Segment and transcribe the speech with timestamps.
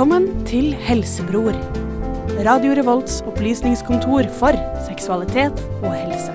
[0.00, 1.52] Velkommen til Helsebror.
[2.46, 6.32] Radio Revolts opplysningskontor for seksualitet og helse.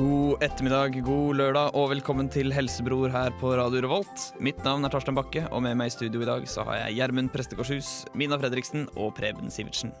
[0.00, 4.30] God ettermiddag, god lørdag og velkommen til Helsebror her på Radio Revolt.
[4.40, 7.02] Mitt navn er Tarstein Bakke, og med meg i studio i dag så har jeg
[7.02, 9.92] Gjermund Prestekorshus, Mina Fredriksen og Preben Sivertsen.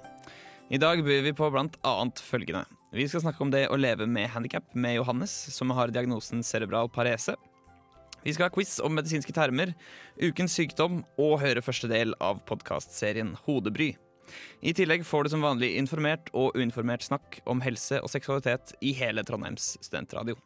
[0.72, 2.64] I dag byr vi på blant annet følgende.
[2.96, 6.88] Vi skal snakke om det å leve med handikap med Johannes, som har diagnosen cerebral
[6.88, 7.36] parese.
[8.24, 9.74] Vi skal ha quiz om medisinske termer,
[10.16, 13.90] ukens sykdom og høre første del av podkastserien Hodebry.
[14.64, 18.94] I tillegg får du som vanlig informert og uinformert snakk om helse og seksualitet i
[18.96, 20.38] hele Trondheims studentradio.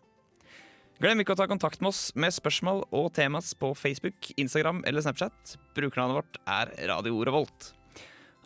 [0.98, 5.04] Glem ikke å ta kontakt med oss med spørsmål og temas på Facebook, Instagram eller
[5.04, 5.54] Snapchat.
[5.78, 7.72] Brukernavnet vårt er Radio Revolt.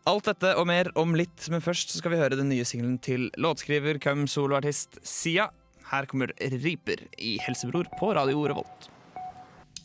[0.04, 3.30] Alt dette og mer om litt, men først skal vi høre den nye singelen til
[3.40, 5.48] låtskriver cum soloartist Sia.
[5.88, 8.92] Her kommer Riper i Helsebror på Radio Revolt.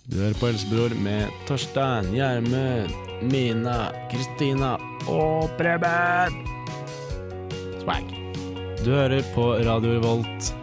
[0.08, 2.94] Du hører på Helsebror med Torstein, Gjermund,
[3.28, 4.78] Mina, Kristina
[5.12, 6.38] og Preben.
[7.82, 8.14] Swag.
[8.86, 10.54] Du hører på Radio Revolt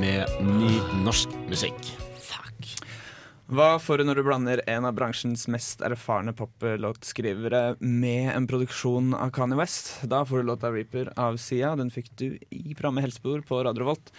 [0.00, 0.72] med ny
[1.04, 1.92] norsk musikk.
[3.52, 9.12] Hva får du når du blander en av bransjens mest erfarne poplåtskrivere med en produksjon
[9.12, 9.98] av Kanye West?
[10.08, 11.76] Da får du låta 'Reaper' av Sia.
[11.76, 14.14] Den fikk du i programmet Helsebror på Radio Revolt.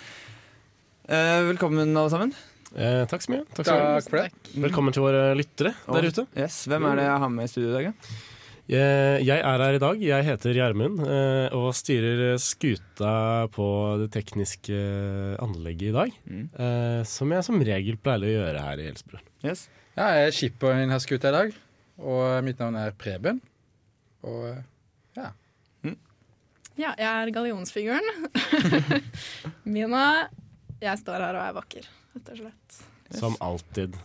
[1.09, 2.38] Eh, velkommen, alle sammen.
[2.74, 3.44] Eh, takk så mye.
[3.56, 3.90] Takk skal du.
[4.00, 4.54] Takk for det.
[4.66, 6.26] Velkommen til våre lyttere der ute.
[6.38, 7.90] Yes, Hvem er det jeg har med i studio i dag?
[7.92, 8.16] ja?
[8.66, 10.00] Jeg, jeg er her i dag.
[10.02, 13.12] Jeg heter Gjermund eh, og styrer skuta
[13.54, 13.68] på
[14.02, 14.80] det tekniske
[15.44, 16.16] anlegget i dag.
[16.26, 16.46] Mm.
[16.58, 19.22] Eh, som jeg som regel pleier å gjøre her i Helsebror.
[19.46, 19.68] Yes.
[19.94, 21.54] Ja, jeg er skipper i denne skuta i dag,
[22.02, 23.38] og mitt navn er Preben.
[24.26, 24.50] Og
[25.16, 25.30] ja.
[26.76, 28.04] Ja, jeg er gallionsfiguren.
[29.78, 30.02] Mina,
[30.82, 32.84] jeg står her og er vakker, rett og slett.
[33.16, 33.96] Som alltid.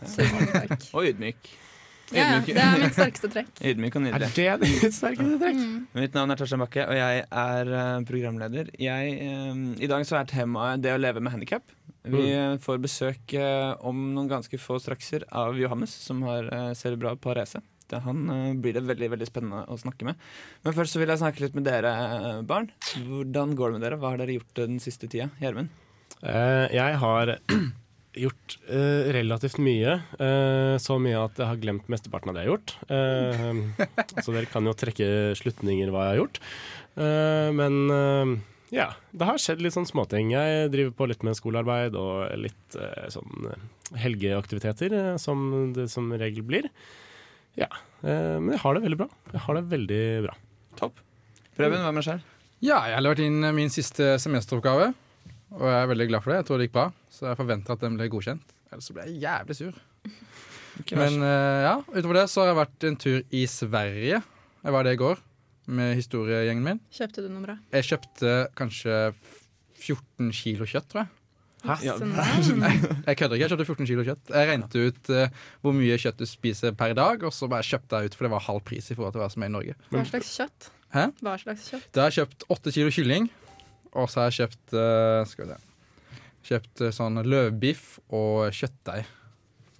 [0.93, 1.51] Og ydmyk.
[2.11, 3.51] Ja, det er mitt sterkeste trekk.
[3.71, 4.31] Ydmyk og Er det
[4.65, 5.59] ditt sterkeste trekk?
[5.61, 5.75] Mm.
[5.95, 8.71] Mitt navn er Torstein Bakke, og jeg er eh, programleder.
[8.83, 9.13] Jeg,
[9.51, 11.71] um, I dag så er temaet det å leve med handikap.
[12.03, 12.59] Vi mm.
[12.65, 17.61] får besøk uh, om noen ganske få strakser av Johannes, som har uh, cerebral parese.
[17.91, 20.19] Det, han uh, blir det veldig veldig spennende å snakke med.
[20.65, 22.71] Men først så vil jeg snakke litt med dere eh, barn.
[23.07, 24.01] Hvordan går det med dere?
[24.01, 25.29] Hva har dere gjort eh, den siste tida?
[25.41, 25.71] Gjermund?
[26.21, 27.35] Eh, jeg har
[28.17, 29.97] gjort uh, relativt mye.
[30.19, 32.75] Uh, så mye at jeg har glemt mesteparten av det jeg har gjort.
[32.91, 33.83] Uh,
[34.25, 36.41] så dere kan jo trekke slutninger hva jeg har gjort.
[36.99, 37.75] Eh, men
[38.75, 40.33] ja, det har skjedd litt sånn småting.
[40.35, 42.75] Jeg driver på litt med skolearbeid og litt
[43.15, 43.47] sånn
[43.95, 46.67] helgeaktiviteter, som det som regel blir.
[47.59, 47.67] Ja,
[48.03, 49.07] eh, men jeg har det veldig bra.
[49.33, 50.35] Jeg har det veldig bra.
[50.79, 51.01] Topp.
[51.57, 52.27] Preben, hva med deg selv?
[52.61, 54.91] ja, jeg har levert inn min siste semesteroppgave,
[55.51, 56.37] og jeg er veldig glad for det.
[56.41, 58.53] Jeg tror det gikk bra, så jeg forventer at den ble godkjent.
[58.71, 59.79] Ellers så ble jeg jævlig sur.
[60.95, 64.21] Men eh, ja, utover det så har jeg vært en tur i Sverige.
[64.61, 65.19] Jeg var det i går
[65.71, 66.79] med historiegjengen min.
[66.95, 67.57] Kjøpte du noe bra?
[67.75, 68.95] Jeg kjøpte kanskje
[69.81, 71.11] 14 kilo kjøtt, tror jeg.
[71.61, 74.31] Ja, Jeg kødder ikke, jeg kjøpte 14 kilo kjøtt.
[74.33, 77.99] Jeg regnet ut eh, hvor mye kjøtt du spiser per dag, og så bare kjøpte
[78.01, 79.75] jeg ut, for det var halv pris i forhold til hva som er i Norge.
[79.93, 80.71] Hva slags kjøtt?
[80.95, 81.05] Hæ?
[81.21, 81.85] Hva slags kjøtt?
[81.93, 83.29] Da har jeg kjøpt 8 kilo kylling,
[83.93, 85.67] og så har jeg kjøpt eh, Skal vi se
[86.51, 89.03] Kjøpt eh, sånn løvbiff og kjøttdeig.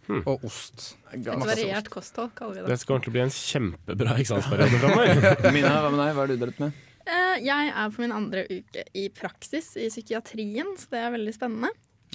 [0.07, 0.21] Hmm.
[0.27, 0.95] Og ost.
[1.13, 2.79] Et variert kosthold, kaller vi Det det.
[2.81, 5.51] skal ordentlig bli en kjempebra eksamensperiode framover.
[5.55, 6.11] Mina, hva med deg?
[6.17, 6.79] Hva har du drevet med?
[7.05, 11.33] Eh, Jeg er på min andre uke i praksis i psykiatrien, så det er veldig
[11.37, 11.71] spennende.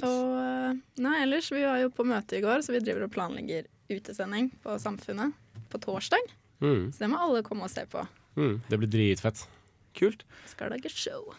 [0.07, 3.67] Og nei, ellers, vi var jo på møte i går, så vi driver og planlegger
[3.91, 5.33] utesending på Samfunnet
[5.73, 6.23] på torsdag.
[6.61, 8.03] Mm, Så det må alle komme og se på.
[8.37, 9.47] mm, det blir dritfett.
[9.97, 10.27] Kult.
[10.51, 11.33] Skal lage show.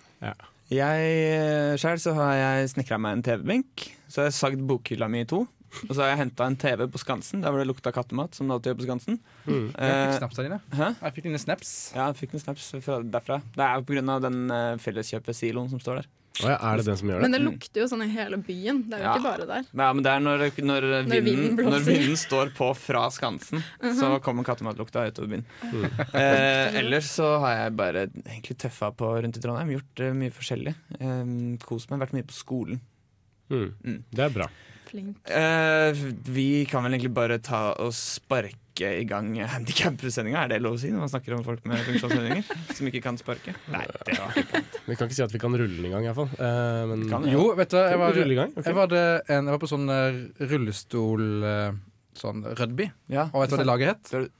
[0.73, 3.85] Jeg Sjøl så har jeg snekra meg en TV-benk.
[4.11, 5.45] Så har jeg sagd bokhylla mi i to.
[5.85, 8.35] Og så har jeg henta en TV på Skansen, der hvor det lukta kattemat.
[8.35, 9.19] Som det alltid gjør på Skansen.
[9.45, 9.67] Mm.
[9.75, 10.59] Jeg fikk snaps snapsa dine.
[10.73, 10.91] hæ?
[11.01, 11.73] Jeg fikk dine snaps.
[11.95, 12.69] Ja, jeg fikk noen snaps
[13.15, 13.41] derfra.
[13.55, 14.05] Det er pga.
[14.15, 16.09] av den uh, felleskjøpet-siloen som står der.
[16.43, 17.25] Å ja, er det den som gjør det?
[17.25, 18.83] Men det lukter jo sånn i hele byen.
[18.89, 19.13] Det er jo Ja.
[19.15, 19.69] ikke bare der.
[19.81, 23.63] Nei, men det er når, når, vinden vinden, når vinden står på fra Skansen,
[23.97, 25.45] så kommer kattematlukta utover byen.
[25.63, 25.87] Mm.
[26.13, 29.73] Eh, ellers så har jeg bare egentlig tøffa på rundt i Trondheim.
[29.77, 30.75] Gjort eh, mye forskjellig.
[30.99, 31.33] Eh,
[31.65, 32.03] kost meg.
[32.05, 32.81] Vært mye på skolen.
[33.49, 33.69] Mm.
[33.83, 33.99] Mm.
[34.11, 34.47] Det er bra.
[34.87, 35.17] Flink.
[35.27, 35.91] Eh,
[36.31, 40.43] vi kan vel egentlig bare ta og sparke i gang handikap-sendinga.
[40.45, 42.45] Er det lov å si når man snakker om folk med funksjonshemninger
[42.77, 43.55] som ikke kan sparke?
[43.73, 46.07] Nei, det var ikke Vi kan ikke si at vi kan rulle den i gang,
[46.07, 46.29] iallfall.
[46.37, 47.33] Uh, men Kan vi?
[47.35, 48.55] Jo, vet du, jeg var, rulle i gang.
[48.55, 48.65] ok.
[48.69, 51.69] jeg var, det en, jeg var på sånn eh, rullestol eh,
[52.17, 52.87] Sånn rugby.
[53.13, 54.31] Ja, Og vet du hva det laget het?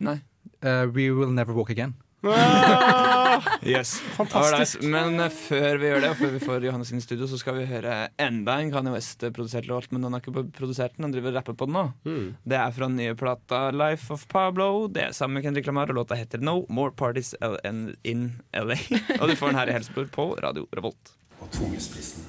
[0.66, 1.94] Eh, We Will Never Walk Again.
[2.34, 3.44] Ah!
[3.62, 3.98] Yes.
[4.16, 4.82] Fantastisk.
[4.82, 7.40] Men eh, før vi gjør det, og før vi får Johannes inn i studio, så
[7.42, 9.90] skal vi høre enda en Kanye West-produsert låt.
[9.92, 11.86] Men han har ikke produsert den, han driver og rapper på den nå.
[12.08, 12.26] Mm.
[12.48, 14.88] Det er fra den nye plata Life of Pablo.
[14.88, 17.58] Det er sammen med Kendrick Lamar, og låta heter No More Parties L
[18.04, 18.80] in LA.
[19.22, 21.16] Og du får den her i Helsebror på Radio Revolt.
[21.42, 22.26] Og tungespissen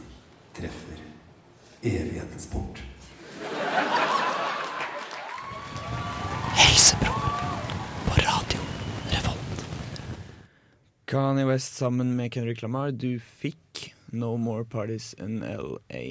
[0.58, 1.02] treffer
[1.82, 2.82] evighetens port.
[11.08, 12.90] Kanye West sammen med Kendrick Lamar.
[12.90, 16.02] Du fikk No More Parties in LA.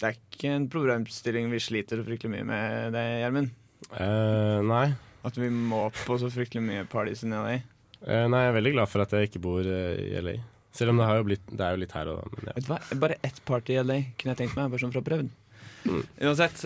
[0.00, 3.52] Det er ikke en problemstilling vi sliter så fryktelig mye med det, Gjermund.
[3.92, 4.88] Uh, nei.
[5.22, 7.60] At vi må på så fryktelig mye parties in LA.
[8.02, 10.34] Uh, nei, jeg er veldig glad for at jeg ikke bor uh, i LA.
[10.74, 12.80] Selv om det, blitt, det er jo litt her og men ja.
[12.98, 15.06] Bare ett party i LA kunne jeg tenkt meg, bare sånn fra å
[15.84, 16.04] den.
[16.22, 16.64] Uansett.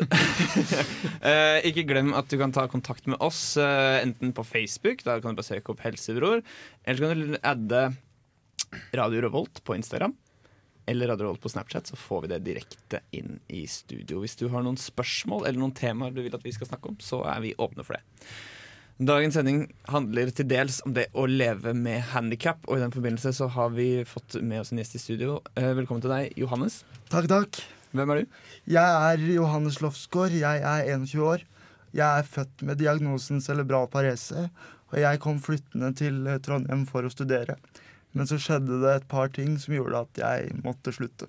[1.30, 5.18] eh, ikke glem at du kan ta kontakt med oss, eh, enten på Facebook, da
[5.20, 6.44] kan du bare søke opp Helsebror,
[6.84, 7.82] eller så kan du adde
[8.96, 10.16] Radio Revolt på Instagram.
[10.86, 14.20] Eller Radio Revolt på Snapchat, så får vi det direkte inn i studio.
[14.22, 17.00] Hvis du har noen spørsmål eller noen temaer du vil at vi skal snakke om,
[17.02, 18.28] så er vi åpne for det.
[18.96, 23.34] Dagens sending handler til dels om det å leve med handikap, og i den forbindelse
[23.36, 25.40] så har vi fått med oss en gjest i studio.
[25.52, 26.80] Eh, velkommen til deg, Johannes.
[27.12, 27.66] Takk, takk.
[27.96, 28.40] Hvem er du?
[28.76, 30.36] Jeg er Johannes Lofsgaard.
[30.36, 31.44] Jeg er 21 år.
[31.96, 34.48] Jeg er født med diagnosen cerebral parese,
[34.92, 37.56] og jeg kom flyttende til eh, Trondheim for å studere.
[38.16, 41.28] Men så skjedde det et par ting som gjorde at jeg måtte slutte.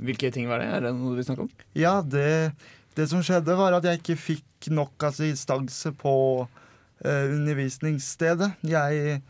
[0.00, 0.70] Hvilke ting var det?
[0.70, 1.50] Er det noe du vil snakke om?
[1.76, 2.52] Ja, det,
[2.98, 6.14] det som skjedde, var at jeg ikke fikk nok assistanse på
[6.46, 8.52] uh, undervisningsstedet.
[8.66, 9.20] Jeg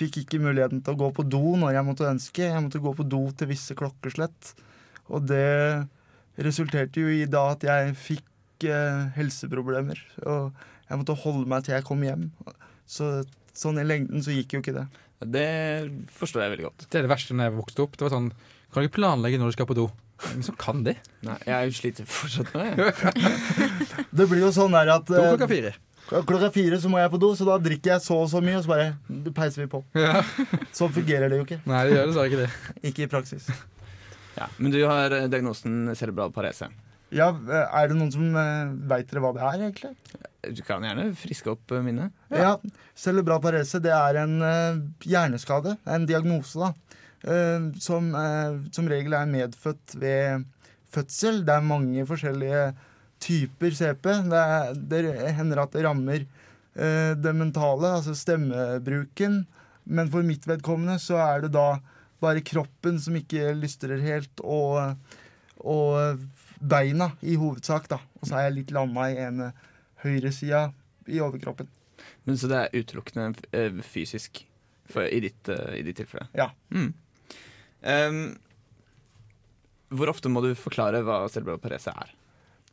[0.00, 2.46] fikk ikke muligheten til å gå på do når jeg måtte ønske.
[2.46, 4.54] Jeg måtte gå på do til visse klokkeslett.
[5.10, 5.48] Og det
[6.38, 10.00] resulterte jo i da at jeg fikk eh, helseproblemer.
[10.26, 10.52] Og
[10.90, 12.28] jeg måtte holde meg til jeg kom hjem.
[12.90, 13.22] Så
[13.56, 14.86] sånn i lengden så gikk jo ikke det.
[15.20, 15.48] Det
[16.16, 16.86] forstår jeg veldig godt.
[16.88, 17.98] Det er det verste når jeg vokste opp.
[17.98, 18.30] Det var sånn,
[18.70, 19.88] Kan du ikke planlegge når du skal på do?
[20.30, 20.94] Men så kan de.
[21.26, 23.14] Nei, jeg sliter fortsatt med det.
[24.20, 25.72] Det blir jo sånn der at Do eh, klokka fire.
[26.10, 28.58] klokka fire så må jeg på do, så da drikker jeg så og så mye,
[28.58, 28.88] og så bare
[29.26, 29.80] det peiser vi på.
[29.96, 30.20] Ja.
[30.76, 31.60] Så fungerer det jo ikke.
[31.70, 32.50] Nei, det gjør dessverre ikke det.
[32.90, 33.48] Ikke i praksis.
[34.36, 36.68] Ja, men du har eh, diagnosen cerebral parese.
[37.10, 39.94] Ja, eh, Er det noen som uh, veit dere hva det er, egentlig?
[40.54, 42.14] Du kan gjerne friske opp eh, minnet.
[42.32, 42.54] Ja,
[42.96, 44.78] Cerebral parese det er en eh,
[45.10, 46.70] hjerneskade, en diagnose, da.
[47.26, 50.46] eh, som eh, som regel er medfødt ved
[50.94, 51.42] fødsel.
[51.46, 52.62] Det er mange forskjellige
[53.20, 54.06] typer CP.
[54.30, 55.02] Det, er, det
[55.36, 59.42] hender at det rammer eh, det mentale, altså stemmebruken.
[59.90, 61.68] Men for mitt vedkommende så er det da
[62.20, 64.94] bare kroppen som ikke lystrer helt, og,
[65.60, 66.22] og
[66.60, 68.00] beina i hovedsak, da.
[68.20, 69.50] Og så er jeg litt landa i ene
[70.04, 70.68] høyresida
[71.10, 71.68] i overkroppen.
[72.24, 74.44] Men Så det er utelukkende eh, fysisk
[74.90, 76.28] for, i, ditt, eh, i ditt tilfelle?
[76.36, 76.50] Ja.
[76.74, 76.92] Mm.
[77.80, 78.22] Um,
[79.96, 82.12] hvor ofte må du forklare hva cerebral parese er?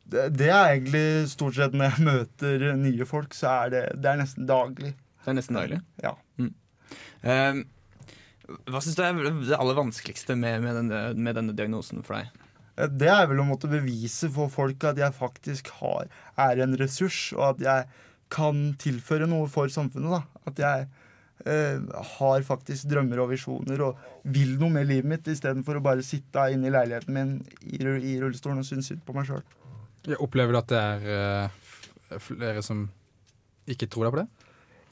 [0.08, 4.12] Det, det er egentlig stort sett når jeg møter nye folk, så er det, det
[4.12, 4.94] er nesten daglig.
[5.24, 5.80] Det er nesten daglig.
[6.04, 6.14] Ja.
[7.20, 7.64] Em,
[8.48, 12.44] hva syns du er det aller vanskeligste med, med, denne, med denne diagnosen for deg?
[12.78, 16.08] Eh, Det er vel å måtte bevise for folk at jeg faktisk har,
[16.40, 20.16] er en ressurs, og at jeg kan tilføre noe for samfunnet.
[20.16, 20.42] da.
[20.48, 20.88] At jeg
[21.44, 21.84] eh,
[22.18, 26.48] har faktisk drømmer og visjoner og vil noe med livet mitt, istedenfor å bare sitte
[26.52, 29.44] inne i leiligheten min i, i rullestolen og synes synd på meg sjøl.
[30.08, 31.48] Jeg opplever du at det er
[32.14, 32.86] uh, flere som
[33.68, 34.28] ikke tror deg på det?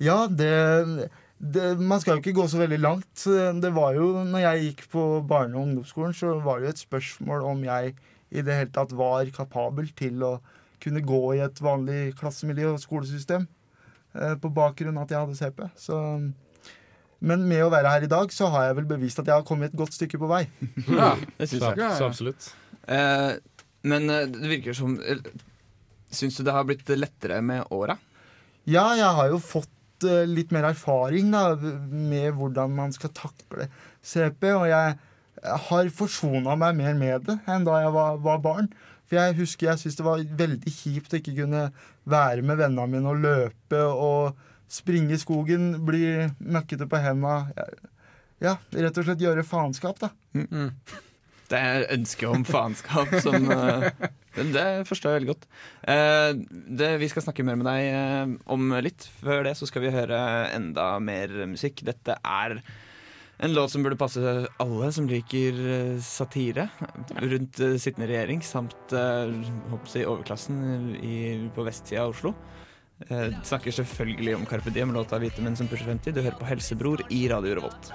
[0.04, 3.24] Ja, det, det Man skal jo ikke gå så veldig langt.
[3.60, 6.80] Det var jo, når jeg gikk på barne- og ungdomsskolen, så var det jo et
[6.86, 7.94] spørsmål om jeg
[8.32, 10.32] i det hele tatt var kapabel til å
[10.82, 13.46] kunne gå i et vanlig klassemiljø og skolesystem.
[14.16, 15.60] eh, På bakgrunn av at jeg hadde CP.
[15.76, 16.00] Så,
[17.20, 19.44] men med å være her i dag, så har jeg vel bevist at jeg har
[19.46, 20.42] kommet et godt stykke på vei.
[20.88, 21.14] Ja.
[21.38, 21.92] Det syns jeg.
[22.00, 22.48] Så absolutt.
[22.88, 23.36] Eh,
[23.84, 24.96] men eh, det virker som
[26.16, 27.96] Syns du det har blitt lettere med åra?
[28.64, 29.68] Ja, jeg har jo fått
[30.04, 33.68] eh, litt mer erfaring da, med hvordan man skal takle
[34.04, 34.96] CP, og jeg
[35.70, 38.68] har forsona meg mer med det enn da jeg var, var barn.
[39.06, 41.68] For jeg husker jeg syntes det var veldig kjipt å ikke kunne
[42.10, 44.38] være med vennene mine og løpe og
[44.72, 47.44] springe i skogen, bli møkkete på henda.
[48.42, 50.10] Ja, rett og slett gjøre faenskap, da.
[51.50, 53.86] Det er ønsket om faenskap som uh,
[54.36, 55.44] det- Det forstår jeg veldig godt.
[55.86, 56.32] Uh,
[56.80, 59.06] det, vi skal snakke mer med deg uh, om litt.
[59.22, 60.18] Før det så skal vi høre
[60.56, 61.84] enda mer musikk.
[61.86, 62.58] Dette er
[63.36, 64.20] en låt som burde passe
[64.58, 66.70] alle som liker satire
[67.20, 71.18] rundt sittende regjering, samt jeg, overklassen i,
[71.52, 72.32] på vestsida av Oslo.
[73.44, 76.16] Snakker selvfølgelig om Carpe Diem, låta 'Hvite menn som pusher 50'.
[76.16, 77.92] Du hører på Helsebror i Radio Revolt.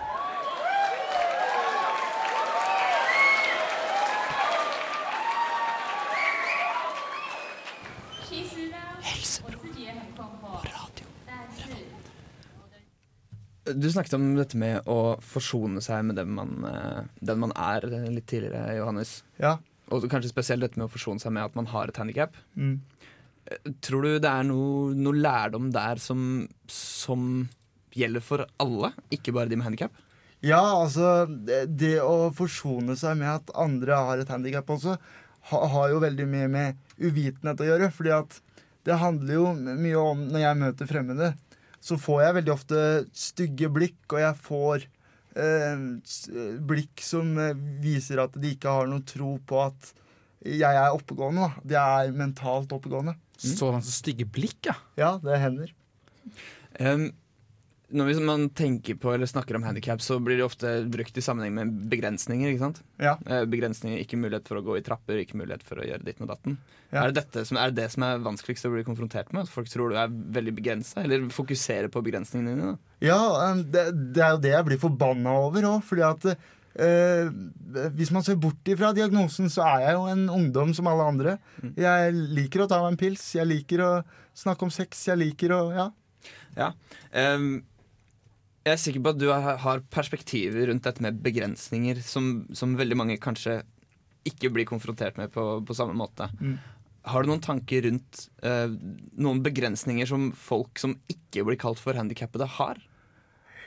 [13.75, 17.87] Du snakket om dette med å forsone seg med den man, eh, den man er
[17.89, 19.21] eh, litt tidligere, Johannes.
[19.41, 19.57] Ja.
[19.91, 22.37] Og kanskje spesielt dette med å forsone seg med at man har et handikap.
[22.55, 22.79] Mm.
[23.83, 27.49] Tror du det er noe, noe lærdom der som, som
[27.97, 29.97] gjelder for alle, ikke bare de med handikap?
[30.41, 34.95] Ja, altså det, det å forsone seg med at andre har et handikap også,
[35.51, 37.91] ha, har jo veldig mye med uvitenhet å gjøre.
[37.93, 38.39] Fordi at
[38.87, 41.33] det handler jo mye om Når jeg møter fremmede,
[41.81, 42.81] så får jeg veldig ofte
[43.17, 44.85] stygge blikk, og jeg får
[45.41, 45.85] eh,
[46.69, 49.91] blikk som eh, viser at de ikke har noen tro på at
[50.41, 51.47] jeg er oppegående.
[51.47, 51.65] da.
[51.73, 53.15] De er mentalt oppegående.
[53.41, 54.77] Sånn så stygge blikk, ja.
[54.97, 55.73] Ja, det hender.
[56.79, 57.09] Um,
[57.91, 61.53] når man tenker på eller snakker om handikap, så blir det ofte brukt i sammenheng
[61.55, 62.51] med begrensninger.
[62.51, 62.81] ikke sant?
[63.01, 63.17] Ja.
[63.25, 66.21] Eh, begrensninger, Ikke mulighet for å gå i trapper, ikke mulighet for å gjøre ditt
[66.21, 66.57] med datten.
[66.91, 67.03] Ja.
[67.03, 69.45] Er, det dette som, er det det som er vanskeligst å bli konfrontert med?
[69.47, 72.73] At folk tror du er veldig begrensa, eller fokuserer på begrensningene dine?
[72.73, 72.95] da?
[73.01, 73.21] Ja,
[73.51, 75.85] um, det, det er jo det jeg blir forbanna over òg.
[75.87, 77.31] Fordi at eh,
[77.97, 81.37] hvis man ser bort ifra diagnosen, så er jeg jo en ungdom som alle andre.
[81.79, 83.91] Jeg liker å ta meg en pils, jeg liker å
[84.37, 86.73] snakke om sex, jeg liker å Ja.
[87.15, 87.61] Um,
[88.65, 92.97] jeg er sikker på at du har perspektiver rundt dette med begrensninger som, som veldig
[92.99, 93.61] mange kanskje
[94.29, 96.27] ikke blir konfrontert med på, på samme måte.
[96.37, 96.59] Mm.
[97.09, 98.69] Har du noen tanker rundt eh,
[99.17, 102.77] noen begrensninger som folk som ikke blir kalt for handikappede, har?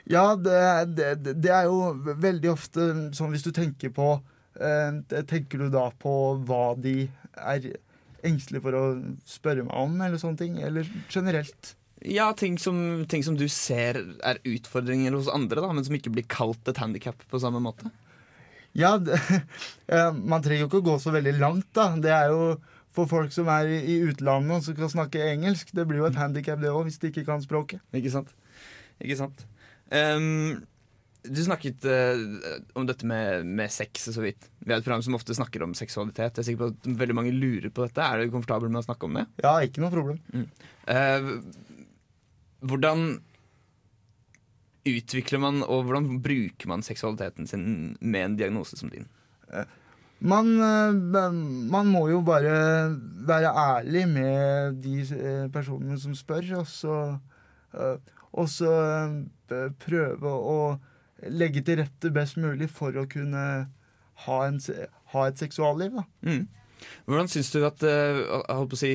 [0.07, 0.61] Ja, det,
[0.95, 1.81] det, det- det er jo
[2.23, 2.87] veldig ofte
[3.17, 4.13] sånn hvis du tenker på
[4.61, 6.13] eh, Tenker du da på
[6.47, 7.73] hva de er
[8.25, 8.85] engstelige for å
[9.27, 10.61] spørre meg om, eller sånne ting?
[10.63, 11.75] Eller generelt?
[12.05, 16.13] Ja, ting som, ting som du ser er utfordringer hos andre, da, men som ikke
[16.13, 17.89] blir kalt et handikap på samme måte.
[18.77, 19.21] Ja, det,
[20.21, 21.89] man trenger jo ikke å gå så veldig langt, da.
[21.97, 22.55] Det er jo
[22.95, 25.73] for folk som er i, utlandet og som kan snakke engelsk.
[25.75, 27.83] Det blir jo et handikap, det òg, hvis de ikke kan språket.
[27.97, 28.31] Ikke sant?
[29.03, 29.47] Ikke sant?
[29.91, 30.63] Um,
[31.25, 32.21] du snakket uh,
[32.77, 34.51] om dette med, med sex så vidt.
[34.61, 36.37] Vi har et program som ofte snakker om seksualitet.
[36.37, 38.05] Jeg er sikker på at veldig mange lurer på dette.
[38.05, 39.25] Er du komfortabel med å snakke om det?
[39.43, 40.21] Ja, ikke noe problem.
[40.91, 41.31] Eh,
[42.65, 43.07] hvordan
[44.85, 47.65] utvikler man, og hvordan bruker man seksualiteten sin
[48.01, 49.09] med en diagnose som din?
[50.25, 51.33] Man, eh,
[51.71, 52.57] man må jo bare
[53.29, 56.99] være ærlig med de eh, personene som spør, og så,
[57.75, 57.97] eh,
[58.33, 58.75] og så
[59.85, 60.59] prøve å
[61.31, 63.45] legge til rette best mulig for å kunne
[64.25, 64.61] ha, en,
[65.13, 66.01] ha et seksualliv.
[66.01, 66.05] Da.
[66.25, 66.47] Mm.
[67.07, 68.95] Hvordan syns du at jeg holdt på å si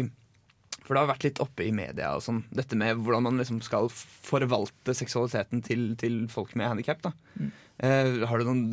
[0.89, 3.59] For det har vært litt oppe i media og sånn, dette med hvordan man liksom
[3.61, 7.05] skal forvalte seksualiteten til, til folk med handikap.
[7.37, 8.63] Uh, har du noen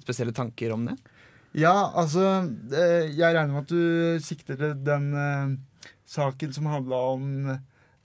[0.00, 0.96] spesielle tanker om det?
[1.56, 2.22] Ja, altså
[2.72, 5.54] eh, Jeg regner med at du sikter til den eh,
[6.08, 7.30] saken som handla om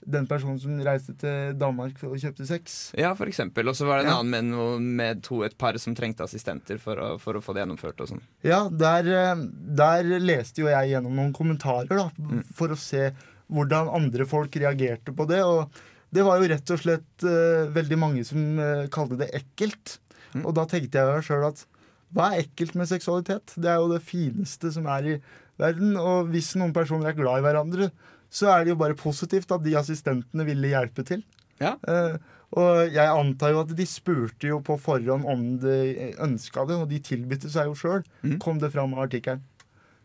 [0.02, 2.78] den personen som reiste til Danmark for å kjøpte sex.
[2.98, 3.68] Ja, for eksempel.
[3.70, 4.16] Og så var det en Ja.
[4.22, 7.62] annen med, med to, et par som trengte assistenter for å, for å få det
[7.62, 8.00] gjennomført.
[8.02, 8.24] og sånn.
[8.42, 9.44] Ja, der, eh,
[9.82, 12.08] der leste jo jeg gjennom noen kommentarer da,
[12.56, 13.10] for å se
[13.52, 15.42] hvordan andre folk reagerte på det.
[15.44, 15.82] Og
[16.12, 19.98] det var jo rett og slett uh, veldig mange som uh, kalte det ekkelt.
[20.32, 20.46] Mm.
[20.46, 21.66] Og da tenkte jeg sjøl at
[22.12, 23.54] hva er ekkelt med seksualitet?
[23.56, 25.14] Det er jo det fineste som er i
[25.60, 25.94] verden.
[25.96, 27.88] Og hvis noen personer er glad i hverandre,
[28.32, 31.24] så er det jo bare positivt at de assistentene ville hjelpe til.
[31.62, 31.76] Ja.
[31.88, 32.16] Uh,
[32.52, 36.90] og jeg antar jo at de spurte jo på forhånd om de ønska det, og
[36.90, 38.36] de tilbød seg jo sjøl, mm.
[38.44, 39.40] kom det fram av artikkelen.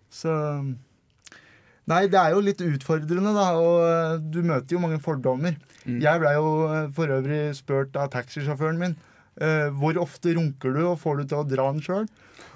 [0.07, 0.31] Så
[1.87, 5.55] Nei, det er jo litt utfordrende, da, og eh, du møter jo mange fordommer.
[5.85, 6.01] Mm.
[6.03, 8.97] Jeg blei jo eh, for øvrig spurt av taxisjåføren min
[9.37, 12.07] Uh, hvor ofte runker du, og får du til å dra den sjøl?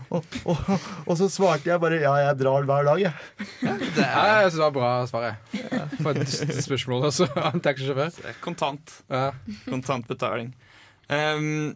[0.09, 0.71] Og, og,
[1.05, 3.11] og så svarte jeg bare ja, jeg drar hver dag, jeg.
[3.99, 5.83] Det er, jeg synes det var bra svar, jeg.
[6.01, 8.17] For et spørsmål også av en taxisjåfør.
[8.41, 8.95] kontant.
[9.13, 9.29] Ja.
[9.67, 10.49] Kontant betaling.
[11.05, 11.75] Um,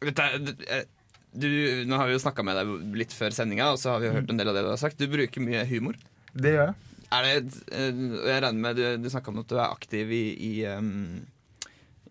[0.00, 0.88] dette er, eh,
[1.30, 1.50] du,
[1.86, 4.32] nå har vi jo snakka med deg litt før sendinga, og så har vi hørt
[4.32, 4.96] en del av det du har sagt.
[4.96, 6.00] Du bruker mye humor.
[6.34, 6.78] Det gjør jeg.
[7.10, 10.52] Det, eh, jeg regner med Du, du snakka om at du er aktiv i, i,
[10.70, 11.24] um,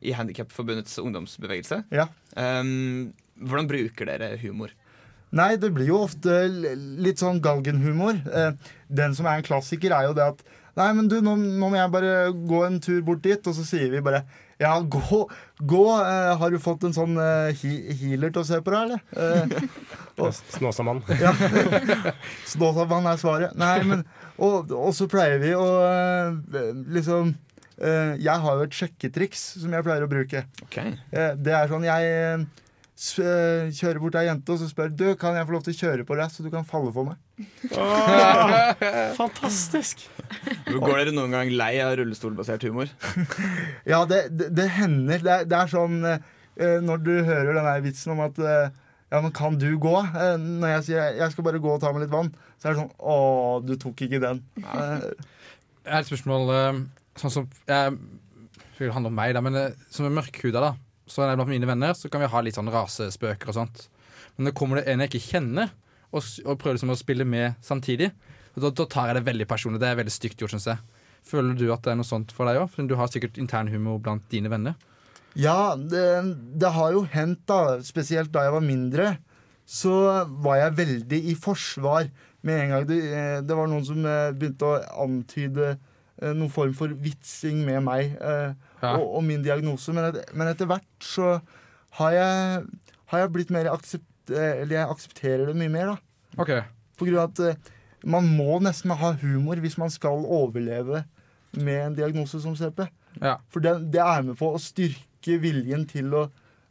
[0.04, 1.86] i Handikapforbundets ungdomsbevegelse.
[1.96, 2.10] Ja.
[2.36, 4.76] Um, hvordan bruker dere humor?
[5.36, 8.18] Nei, det blir jo ofte litt sånn galgenhumor.
[8.18, 10.48] Eh, den som er en klassiker, er jo det at
[10.78, 13.66] Nei, men du, nå, nå må jeg bare gå en tur bort dit, og så
[13.68, 14.22] sier vi bare
[14.62, 15.26] Ja, gå,
[15.60, 15.84] gå.
[16.00, 17.52] Eh, har du fått en sånn eh,
[18.00, 19.02] healer til å se på deg, eller?
[19.16, 21.02] Eh, Snåsamann.
[21.24, 21.34] ja.
[22.48, 23.56] Snåsamann er svaret.
[23.60, 24.06] Nei, men
[24.40, 27.34] Og, og så pleier vi å eh, liksom
[27.80, 30.46] eh, Jeg har jo et sjekketriks som jeg pleier å bruke.
[30.68, 32.46] Ok Eh, Det er sånn Jeg
[33.00, 36.06] kjører bort ei jente og så spør du, kan jeg få lov til å kjøre
[36.08, 37.46] på deg, så du kan falle for meg.
[37.72, 38.82] Åh,
[39.16, 40.04] fantastisk!
[40.68, 42.92] Går dere noen gang lei av rullestolbasert humor?
[43.92, 45.24] Ja, det, det, det hender.
[45.24, 46.20] Det er, det er sånn eh,
[46.84, 48.68] Når du hører den der vitsen om at eh,
[49.10, 49.96] Ja, men kan du gå?
[50.06, 52.30] Eh, når jeg sier jeg skal bare gå og ta med litt vann,
[52.60, 53.18] så er det sånn Å,
[53.66, 54.44] du tok ikke den.
[54.60, 55.08] Eh,
[55.88, 56.84] Jeg har et spørsmål eh,
[57.24, 57.96] Sånn som jeg,
[58.78, 60.76] Det handler om meg, da, men eh, som er mørkhuda, da.
[61.10, 63.88] Så er er blant mine venner, så kan vi ha litt sånn rasespøker og sånt.
[64.38, 65.72] Men når kommer det en jeg ikke kjenner,
[66.10, 68.12] og, og prøver liksom å spille med samtidig,
[68.56, 69.82] da, da tar jeg det veldig personlig.
[69.82, 71.02] Det er veldig stygt gjort, syns jeg.
[71.30, 72.78] Føler du at det er noe sånt for deg òg?
[72.90, 74.78] Du har sikkert internhumor blant dine venner.
[75.38, 76.06] Ja, det,
[76.60, 79.12] det har jo hendt, da, spesielt da jeg var mindre,
[79.70, 79.94] så
[80.42, 82.10] var jeg veldig i forsvar
[82.48, 82.88] med en gang.
[82.90, 87.62] Det, eh, det var noen som eh, begynte å antyde eh, noen form for vitsing
[87.68, 88.96] med meg eh, Ja.
[88.96, 89.94] og, og min diagnose.
[89.96, 91.38] Men, et, men etter hvert så
[92.00, 92.64] har jeg,
[93.12, 96.42] har jeg blitt mer aksept, Eller jeg aksepterer det mye mer, da.
[96.44, 96.62] Okay.
[97.00, 97.72] På grunn av at eh,
[98.06, 101.02] man må nesten ha humor hvis man skal overleve
[101.58, 102.84] med en diagnose som CP.
[103.24, 103.40] Ja.
[103.50, 106.28] For det, det er med på å styrke viljen til å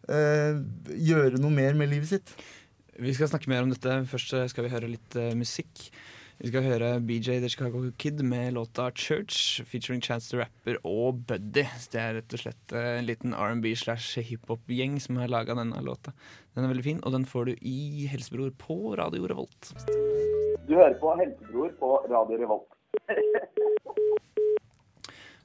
[0.06, 0.60] eh,
[0.94, 2.32] gjøre noe mer med livet sitt.
[2.98, 3.98] Vi skal snakke mer om dette.
[4.10, 5.88] Først skal vi høre litt eh, musikk.
[6.38, 11.26] Vi skal høre BJ The Chicago Kid med låta 'Church' featuring Chance the Rapper og
[11.26, 11.64] Buddy.
[11.78, 15.56] Så Det er rett og slett eh, en liten R&B slash hiphop-gjeng som har laga
[15.58, 16.12] denne låta.
[16.54, 19.72] Den er veldig fin, og den får du i Helsebror på Radio Revolt.
[20.68, 22.70] Du hører på Helsebror på Radio Revolt.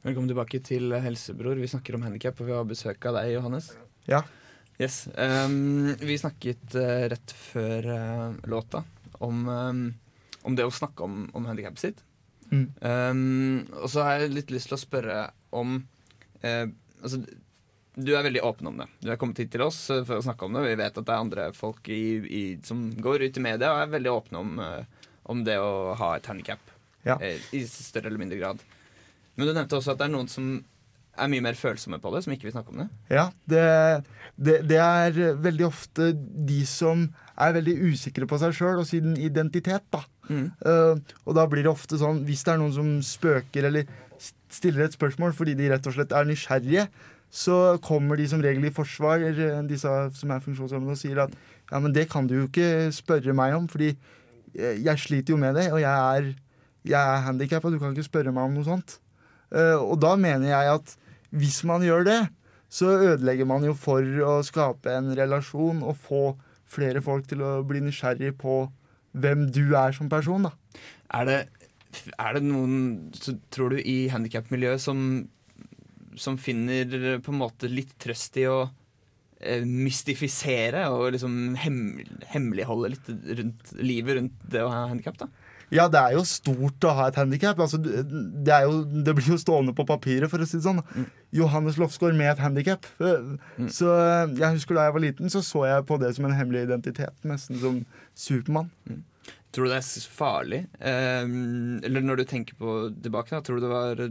[0.05, 1.57] Velkommen tilbake til Helsebror.
[1.57, 3.73] Vi snakker om handikap, og vi har besøk av deg, Johannes.
[4.05, 4.21] Ja.
[4.77, 5.07] Yes.
[5.17, 8.85] Um, vi snakket uh, rett før uh, låta
[9.25, 9.85] om, um,
[10.43, 12.03] om det å snakke om, om handikappet sitt.
[12.53, 12.67] Mm.
[12.79, 15.17] Um, og så har jeg litt lyst til å spørre
[15.55, 15.79] om
[16.43, 16.67] uh,
[17.03, 17.19] Altså,
[17.99, 18.85] du er veldig åpen om det.
[19.03, 20.61] Du er kommet hit til oss eh, for å snakke om det.
[20.65, 23.81] Vi vet at det er andre folk i, i, som går ut i media og
[23.81, 26.71] er veldig åpne om, uh, om det å ha et handikap.
[27.03, 27.17] Ja.
[27.19, 28.63] Uh, I større eller mindre grad.
[29.35, 30.47] Men du nevnte også at det er noen som
[31.13, 32.87] er mye mer følsomme på det, som ikke vil snakke om det.
[33.13, 33.63] Ja, det,
[34.35, 39.15] det, det er veldig ofte de som er veldig usikre på seg sjøl og sin
[39.21, 40.03] identitet, da.
[40.29, 43.89] Eh, og da blir det ofte sånn, hvis det er noen som spøker eller
[44.53, 46.87] stiller et spørsmål fordi de rett og slett er nysgjerrige,
[47.33, 51.33] så kommer de som regel i forsvar, eh, disse som er funksjonshemmede, og sier at
[51.71, 55.41] ja, men det kan du jo ikke spørre meg om, fordi eh, jeg sliter jo
[55.41, 56.33] med det, og jeg er,
[56.85, 58.99] jeg er handikappa, du kan ikke spørre meg om noe sånt.
[59.53, 60.95] Uh, og da mener jeg at
[61.33, 62.21] hvis man gjør det,
[62.73, 66.23] så ødelegger man jo for å skape en relasjon og få
[66.73, 68.63] flere folk til å bli nysgjerrig på
[69.13, 70.53] hvem du er som person, da.
[71.13, 71.39] Er det,
[72.17, 73.11] er det noen,
[73.53, 75.03] tror du, i handikapmiljøet som,
[76.17, 81.79] som finner på en måte litt trøst i å eh, mystifisere og liksom hem,
[82.33, 85.21] hemmeligholde litt rundt livet rundt det å ha handikap?
[85.21, 85.29] da?
[85.73, 87.59] Ja, det er jo stort å ha et handikap.
[87.63, 88.59] Altså, det,
[89.05, 90.83] det blir jo stående på papiret, for å si det sånn.
[91.33, 92.85] Johannes Lofsgaard med et handikap.
[92.99, 96.37] Så eh, jeg husker da jeg var liten, så så jeg på det som en
[96.37, 97.15] hemmelig identitet.
[97.27, 97.81] Nesten som
[98.13, 98.69] Supermann.
[99.53, 100.61] Tror du det er farlig?
[100.77, 101.25] Eh,
[101.89, 104.05] eller når du tenker på tilbake, da, tror du det var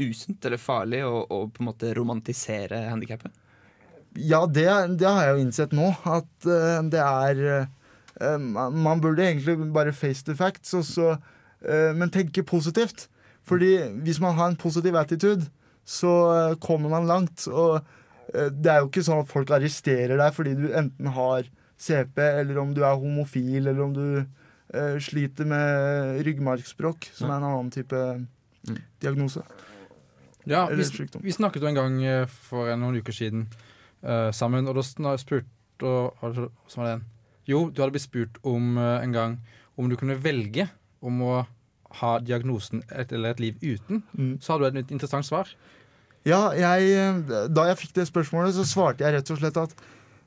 [0.00, 3.34] usunt eller farlig å, å på en måte romantisere handikappet?
[4.18, 4.66] Ja, det,
[4.98, 5.90] det har jeg jo innsett nå.
[6.08, 7.68] At eh, det er eh,
[8.20, 11.14] man, man burde egentlig bare face the facts, og så,
[11.64, 13.08] eh, men tenke positivt.
[13.46, 15.48] Fordi hvis man har en positiv attitude,
[15.84, 17.46] så eh, kommer man langt.
[17.48, 17.80] Og
[18.34, 21.48] eh, det er jo ikke sånn at folk arresterer deg fordi du enten har
[21.80, 27.40] CP, eller om du er homofil, eller om du eh, sliter med ryggmargsbrokk, som er
[27.40, 28.04] en annen type
[29.00, 29.42] diagnose.
[30.48, 30.84] Ja, vi,
[31.20, 33.46] vi snakket jo en gang eh, for noen uker siden
[34.04, 34.84] uh, sammen, og da
[35.20, 35.46] spurte
[35.80, 36.92] og, Hva Hvordan var det?
[36.92, 37.04] igjen?
[37.50, 39.40] Jo, du hadde blitt spurt om uh, en gang
[39.80, 40.68] om du kunne velge
[41.04, 41.34] om å
[42.00, 44.02] ha diagnosen et, eller et liv uten.
[44.14, 44.34] Mm.
[44.42, 45.50] Så hadde du et interessant svar.
[46.28, 49.72] Ja, jeg, eh, da jeg fikk det spørsmålet, så svarte jeg rett og slett at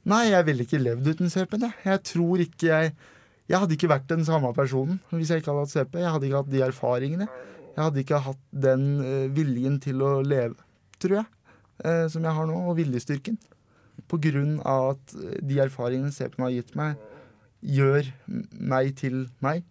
[0.09, 1.67] nei, jeg ville ikke levd uten CP-en.
[1.69, 1.77] Jeg.
[1.85, 2.95] jeg tror ikke jeg
[3.51, 5.97] Jeg hadde ikke vært den samme personen hvis jeg ikke hadde hatt CP.
[5.99, 7.25] Jeg hadde ikke hatt de erfaringene.
[7.75, 10.55] Jeg hadde ikke hatt den eh, viljen til å leve,
[10.97, 11.25] tror jeg,
[12.09, 13.35] som jeg har nå, og viljestyrken.
[14.07, 16.95] På grunn av at de erfaringene CP-en har gitt meg,
[17.63, 18.09] gjør
[18.59, 19.63] meg til meg.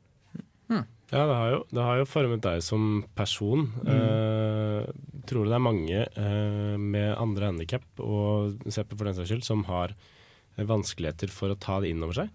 [1.13, 3.67] Ja, det har, jo, det har jo formet deg som person.
[3.85, 4.87] Eh,
[5.29, 9.43] tror du det er mange eh, med andre handikap, og CP for den saks skyld,
[9.45, 9.93] som har
[10.57, 12.33] vanskeligheter for å ta det inn over seg?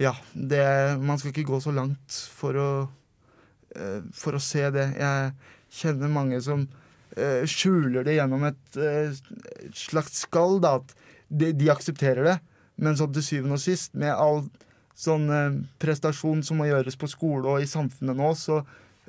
[0.00, 0.60] Ja, det,
[1.00, 2.70] man skal ikke gå så langt for å,
[3.76, 4.90] eh, for å se det.
[5.00, 5.32] Jeg
[5.72, 6.66] kjenner mange som
[7.16, 9.16] eh, skjuler det gjennom et, eh,
[9.72, 10.58] slags skall.
[10.60, 10.92] Da, at
[11.32, 12.40] de, de aksepterer det,
[12.82, 14.46] Men så til syvende og sist, med all
[14.98, 18.60] sånn eh, prestasjon som må gjøres på skole og i samfunnet nå, så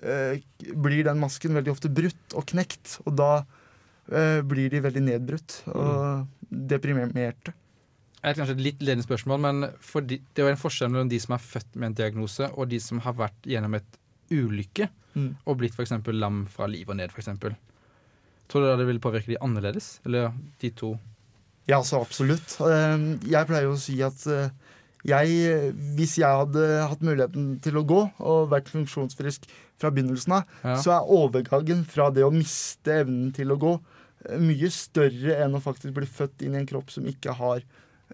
[0.01, 0.39] eh,
[0.75, 2.99] blir den masken veldig ofte brutt og knekt.
[3.05, 3.31] Og da
[4.11, 7.53] eh, blir de veldig nedbrutt og deprimerte.
[8.23, 11.09] Det er kanskje et litt ledende spørsmål, men fordi, det er jo en forskjell mellom
[11.11, 13.99] de som er født med en diagnose, og de som har vært gjennom et
[14.31, 15.35] ulykke Mm.
[15.45, 15.91] og blitt f.eks.
[16.09, 17.27] lam fra livet og ned, f.eks.
[18.49, 19.99] Tror du da det vil påvirke de annerledes?
[20.07, 20.95] Eller de to?
[21.69, 22.55] Ja, så absolutt.
[22.65, 24.49] Eh, Jeg pleier jo å si at eh,
[25.03, 30.37] jeg, eh, hvis jeg hadde hatt muligheten til å gå og vært funksjonsfrisk fra begynnelsen
[30.39, 30.75] av, Ja.
[30.79, 33.73] så er overgangen fra det å miste evnen til å gå
[34.29, 37.63] eh, mye større enn å faktisk bli født inn i en kropp som ikke har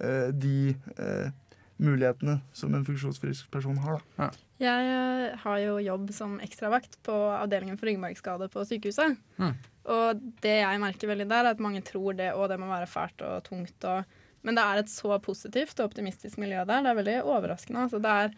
[0.01, 1.29] uh, de uh,
[1.77, 4.01] mulighetene som en funksjonsfrisk person har.
[4.17, 4.31] Da.
[4.59, 9.17] Jeg har jo jobb som ekstravakt på avdelingen for ryggmargskade på sykehuset.
[9.37, 9.53] Mm.
[9.89, 12.89] Og det jeg merker veldig der, er at mange tror det, og det må være
[12.89, 13.87] fælt og tungt.
[13.87, 14.03] Og,
[14.45, 16.85] men det er et så positivt og optimistisk miljø der.
[16.85, 17.87] Det er veldig overraskende.
[17.87, 18.31] Altså, det er,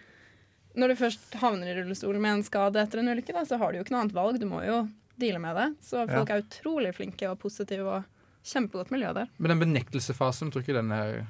[0.82, 3.72] når du først havner i rullestol med en skade etter en ulykke, da, så har
[3.72, 4.42] du jo ikke noe annet valg.
[4.42, 4.82] Du må jo
[5.22, 5.68] deale med det.
[5.86, 9.30] Så folk er utrolig flinke og positive og kjempegodt miljø der.
[9.38, 11.24] Men den benektelsefasen, tror du ikke den er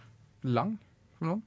[0.48, 0.78] lang
[1.18, 1.44] for noen?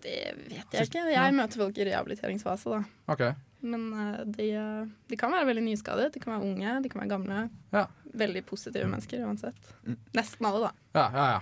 [0.00, 1.04] Det vet jeg ikke.
[1.12, 3.12] Jeg møter folk i rehabiliteringsfase, da.
[3.12, 3.24] OK.
[3.60, 7.02] Men eh, de, eh, de kan være veldig nyskadet, de kan være unge, de kan
[7.02, 7.40] være gamle.
[7.74, 7.84] Ja.
[8.22, 9.72] Veldig positive mennesker uansett.
[10.16, 10.86] Nesten alle, da.
[10.96, 11.40] Ja, ja, ja.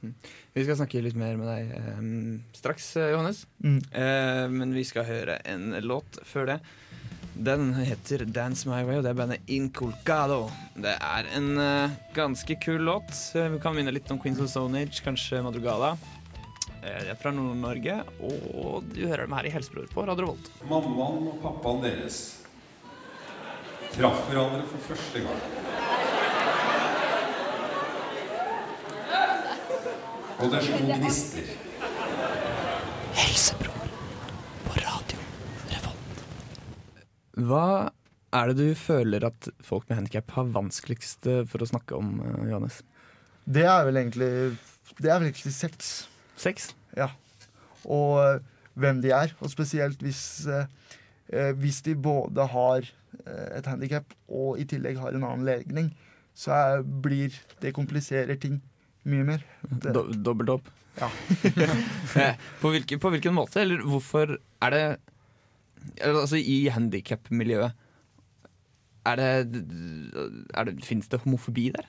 [0.00, 3.44] Vi skal snakke litt mer med deg um, straks, eh, Johannes.
[3.64, 3.78] Mm.
[3.92, 6.58] Uh, men vi skal høre en låt før det.
[7.36, 10.50] Den heter 'Dance My Way', og det er bandet Inculcado.
[10.76, 13.12] Det er en uh, ganske kul låt.
[13.34, 15.96] Vi kan minne litt om Queens of Stone Age, kanskje Madrugada.
[16.86, 20.50] Eh, Det er fra Nord-Norge, og du hører dem her i Helsebror på Radio Volt.
[20.70, 22.18] Mammaen og pappaen deres
[23.96, 25.65] traff hverandre for første gang.
[30.36, 31.46] Og det slo gnister.
[33.16, 33.86] Helsebror
[34.66, 35.22] på Radio
[35.70, 36.18] Revolt.
[37.48, 37.68] Hva
[38.36, 42.18] er det du føler at folk med handikap har vanskeligst eh, for å snakke om,
[42.20, 42.82] eh, Johannes?
[43.48, 44.30] Det er vel egentlig
[45.00, 45.94] Det er vel egentlig sex.
[46.36, 46.68] Sex?
[46.98, 47.08] Ja.
[47.88, 48.44] Og eh,
[48.76, 49.32] hvem de er.
[49.40, 52.92] Og spesielt hvis, eh, hvis de både har
[53.24, 55.94] et handikap og i tillegg har en annen legning,
[56.36, 58.60] så er, blir det kompliserer ting
[59.08, 59.44] mye mer.
[59.66, 60.72] Det, Do Dobbelt opp?
[61.00, 61.10] Ja.
[62.16, 64.84] Eh, på, hvilken, på hvilken måte, eller hvorfor er det
[66.00, 67.76] Altså, i handikap-miljøet
[69.06, 69.60] er det,
[70.56, 71.84] er det Fins det homofobi der?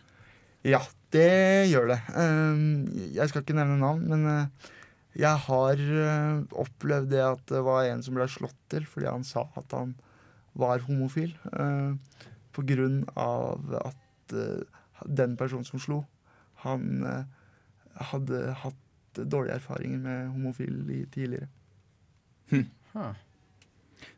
[0.68, 0.82] ja,
[1.16, 1.98] det gjør det.
[2.12, 2.84] Um,
[3.16, 4.72] jeg skal ikke nevne navn, men eh,
[5.24, 9.24] jeg har eh, opplevd det at det var en som ble slått til fordi han
[9.26, 9.96] sa at han
[10.58, 11.32] var homofil.
[12.52, 14.36] på grunn av at
[15.06, 16.02] den personen som slo,
[16.68, 17.54] han eh,
[18.12, 18.84] hadde hatt
[19.18, 21.50] dårlige erfaringer med homofili tidligere.
[22.52, 23.16] Huh.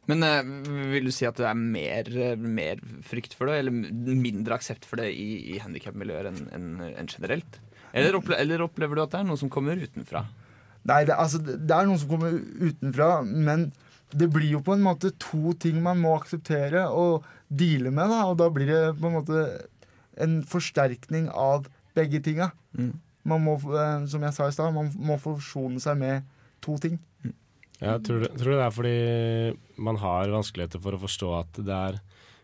[0.10, 0.52] Men eh,
[0.96, 5.02] vil du si at det er mer, mer frykt for det, eller mindre aksept for
[5.02, 7.60] det i, i handikap-miljøer enn en, en generelt?
[7.90, 10.26] Eller, opple eller opplever du at det er noe som kommer utenfra?
[10.90, 13.70] Nei, det, altså, det er noen som kommer utenfra, men
[14.18, 18.10] det blir jo på en måte to ting man må akseptere og deale med.
[18.10, 19.44] Da, og da blir det på en måte
[20.20, 22.50] en forsterkning av begge tinga.
[22.78, 22.96] Mm.
[23.30, 26.28] Man må, eh, som jeg sa i stad, man må forsone seg med
[26.64, 26.98] to ting.
[27.80, 28.96] Ja, tror, du, tror det er fordi
[29.80, 32.00] man har vanskeligheter for å forstå at det er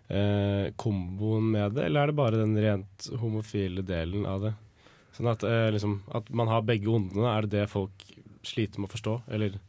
[0.08, 4.54] eh, komboen med det, eller er det bare den rent homofile delen av det?
[5.16, 8.08] Sånn at, eh, liksom, at man har begge ondene, er det det folk
[8.46, 9.60] sliter med å forstå, eller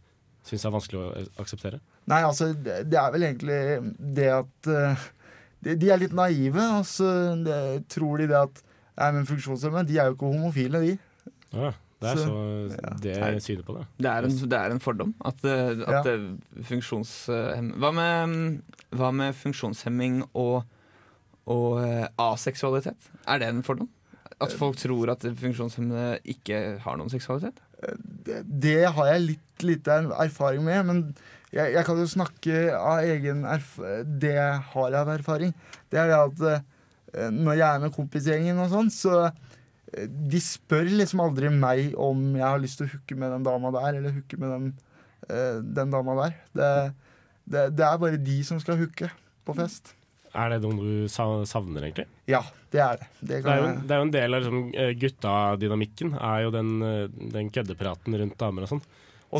[0.47, 1.83] syns er vanskelig å eh, akseptere?
[2.11, 3.61] Nei, altså, det, er vel egentlig
[3.99, 5.07] det at uh,
[5.67, 7.09] de, de er litt naive, og så
[7.43, 7.59] det,
[7.91, 8.63] tror de det at
[8.97, 10.95] Nei, men funksjonshemmede, de er jo ikke homofile, de.
[11.53, 12.95] Ja, det er så, Så, ja.
[13.03, 13.43] det Nei.
[13.45, 13.85] synet på det.
[13.99, 15.13] Det er en, det er en fordom.
[15.25, 16.17] At, eh, at ja.
[16.71, 18.39] funksjonshemming Hva med,
[18.97, 20.65] hva med funksjonshemming og,
[21.47, 23.13] og eh, aseksualitet?
[23.27, 23.93] Er det en fordom?
[24.41, 27.63] At folk tror at funksjonshemmede ikke har noen seksualitet?
[28.27, 31.03] det, det har jeg litt lite erfaring med, men
[31.55, 35.55] jeg, jeg kan jo snakke av egen erf Det har jeg av erfaring,
[35.93, 36.65] det er det at eh,
[37.33, 42.23] når jeg er med kompisgjengen og sånn, så eh, de spør liksom aldri meg om
[42.37, 44.73] jeg har lyst til å hooke med den dama der, eller hooke med den,
[45.29, 46.37] eh, den dama der.
[46.57, 46.73] Det,
[47.47, 49.11] det, det er bare de som skal hooke
[49.47, 49.95] på fest.
[50.37, 52.05] Er det noe du savner, egentlig?
[52.29, 52.43] Ja,
[52.75, 53.07] det er det.
[53.21, 56.51] Det Det er jo, det er jo en del av liksom, eh, gutta-dynamikken, er jo
[56.53, 58.83] den, eh, den køddepraten rundt damer og sånn.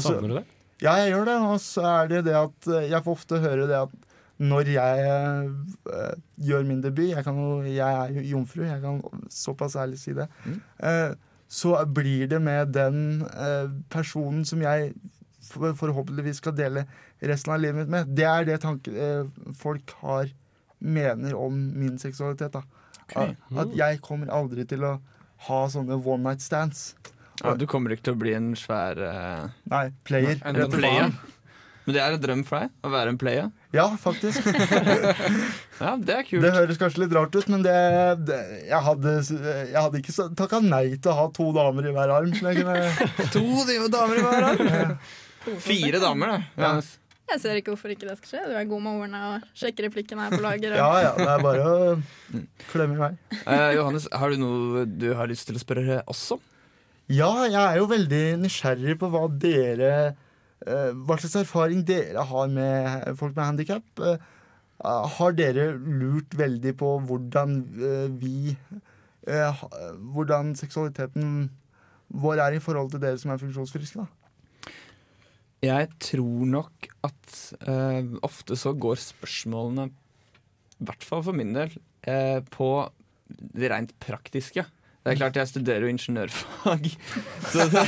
[0.01, 0.47] Savner du det?
[0.85, 1.37] Ja, jeg gjør det.
[1.51, 4.06] Og så er det det at eh, jeg får ofte høre det at
[4.39, 5.13] når jeg
[5.89, 9.01] uh, gjør min debut jeg, kan jo, jeg er jo jomfru, jeg kan
[9.33, 10.29] såpass ærlig si det.
[10.45, 10.61] Mm.
[10.83, 11.15] Uh,
[11.49, 14.93] så blir det med den uh, personen som jeg
[15.47, 16.85] for, forhåpentligvis skal dele
[17.23, 18.11] resten av livet mitt med.
[18.19, 18.91] Det er det tanke,
[19.57, 20.33] folk har
[20.79, 22.53] mener om min seksualitet.
[22.53, 22.63] da.
[23.15, 24.97] At, at jeg kommer aldri til å
[25.47, 26.91] ha sånne one night stands.
[27.45, 28.99] Ja, du kommer ikke til å bli en svær
[29.71, 30.41] Nei, player.
[30.43, 31.15] En rett player.
[31.87, 32.73] Men det er en drøm for deg?
[32.83, 33.51] Å være en player?
[33.77, 34.47] Ja, faktisk.
[35.77, 36.41] Ja, det er kult.
[36.41, 37.73] Det høres kanskje litt rart ut, men det,
[38.25, 42.13] det jeg, hadde, jeg hadde ikke takka nei til å ha to damer i hver
[42.15, 42.31] arm.
[42.33, 42.79] Jeg kunne,
[43.35, 44.95] To damer i hver arm!
[45.61, 46.39] Fire damer, da.
[46.65, 46.71] Ja.
[47.27, 48.43] Jeg ser ikke hvorfor ikke det skal skje.
[48.49, 50.77] Du er god med ordene og sjekker replikken her på lager.
[50.77, 53.13] Og ja, ja, det er bare å klemme i vei.
[53.43, 56.43] Eh, Johannes, har du noe du har lyst til å spørre oss om?
[57.13, 59.91] Ja, jeg er jo veldig nysgjerrig på hva dere
[60.67, 64.03] Hva slags erfaring dere har med folk med handikap.
[64.83, 68.57] har dere lurt veldig på hvordan eh, vi
[69.27, 69.63] eh,
[70.13, 71.51] Hvordan seksualiteten
[72.09, 74.05] vår er i forhold til dere som er funksjonsfriske?
[74.05, 74.07] da?
[75.65, 81.73] Jeg tror nok at uh, ofte så går spørsmålene, i hvert fall for min del,
[82.07, 82.69] uh, på
[83.27, 84.67] det rent praktiske.
[85.07, 86.89] Det er klart Jeg studerer jo ingeniørfag,
[87.53, 87.85] så det,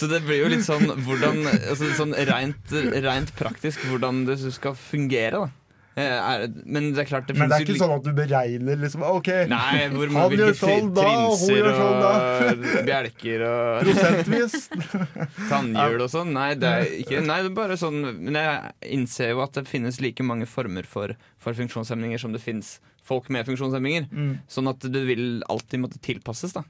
[0.00, 2.72] så det blir jo litt sånn hvordan altså sånn rent,
[3.04, 5.42] rent praktisk hvordan det skal fungere.
[5.42, 5.61] da
[6.00, 9.04] er, Men det er klart det Men det er ikke sånn at du beregner liksom
[9.04, 14.56] OK, Nei, hvor Han hvilke gjør sånn da, hun gjør sånn og bjelker og prosentvis.
[15.52, 16.32] tannhjul og sånn.
[16.36, 19.66] Nei, det er ikke Nei, det er bare sånn Men jeg innser jo at det
[19.68, 24.06] finnes like mange former for, for funksjonshemninger som det finnes folk med funksjonshemninger.
[24.14, 24.36] Mm.
[24.50, 26.62] Sånn at det vil alltid måtte tilpasses, da.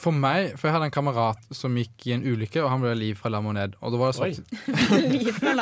[0.00, 2.94] For meg, for jeg hadde en kamerat som gikk i en ulykke, og han ble
[2.96, 3.74] liv fra lam og ned.
[3.84, 5.58] Og da var det sånn liv fra og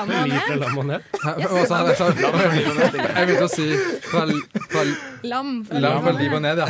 [0.62, 1.09] lam og ned.
[1.25, 1.90] Hva sa han?
[1.90, 3.66] Jeg sa- Jeg begynte å si
[4.07, 4.23] fra,
[4.71, 4.85] fra
[5.27, 6.62] Lam fra lam fra liv liv og ned.
[6.62, 6.68] ja.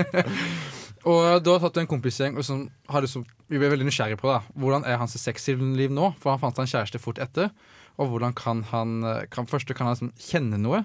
[1.10, 4.28] og da satt det en kompisgjeng og som hadde så, vi ble veldig nysgjerrige på
[4.28, 4.42] da.
[4.60, 6.12] hvordan er hans sexliv nå.
[6.20, 7.48] For han fant seg en kjæreste fort etter.
[8.00, 10.84] Og hvordan kan han eh, kan, Først kan han liksom kjenne noe.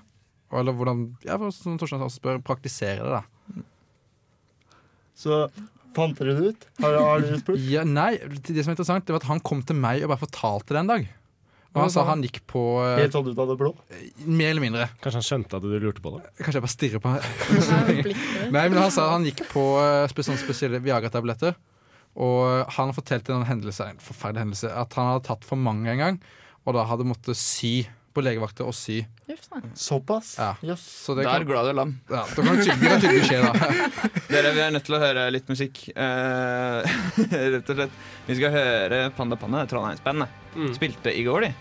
[0.55, 3.19] Eller hvordan ja, for som Torstein også spør, praktisere det.
[3.19, 3.65] da
[5.15, 5.45] Så
[5.95, 6.65] fant dere det ut?
[6.83, 7.61] Har, har dere spurt?
[7.71, 10.25] ja, Nei, det som er interessant, det var at han kom til meg og bare
[10.25, 11.05] fortalte det en dag.
[11.75, 13.73] Og han sa han gikk på eh, Helt sånn ut av det blå?
[14.23, 14.85] Mer eller mindre.
[15.03, 16.21] Kanskje han skjønte at du lurte på det?
[16.39, 17.97] Kanskje jeg bare stirrer på Nei.
[18.55, 21.57] Nei, men han sa han gikk på eh, sånne spesielle Viagra-tabletter.
[22.15, 25.99] Og han fortalte en hendelse, en forferdelig hendelse at han hadde tatt for mange en
[25.99, 26.19] gang.
[26.63, 27.73] Og da hadde måttet sy
[28.15, 29.01] på legevakta og sy.
[29.75, 30.35] Såpass?
[30.39, 30.53] Ja.
[30.63, 30.83] Yes.
[31.05, 31.93] Så Da er du glad du er lam.
[32.09, 33.51] ja, da kan det tydelig, tydelig skje, da.
[34.31, 35.83] Dere, Vi er nødt til å høre litt musikk.
[35.97, 36.81] Uh,
[37.55, 38.01] rett og slett.
[38.29, 40.41] Vi skal høre Panda Panda, det Trondheimsbandet.
[40.55, 40.73] Mm.
[40.77, 41.53] Spilte i går, de.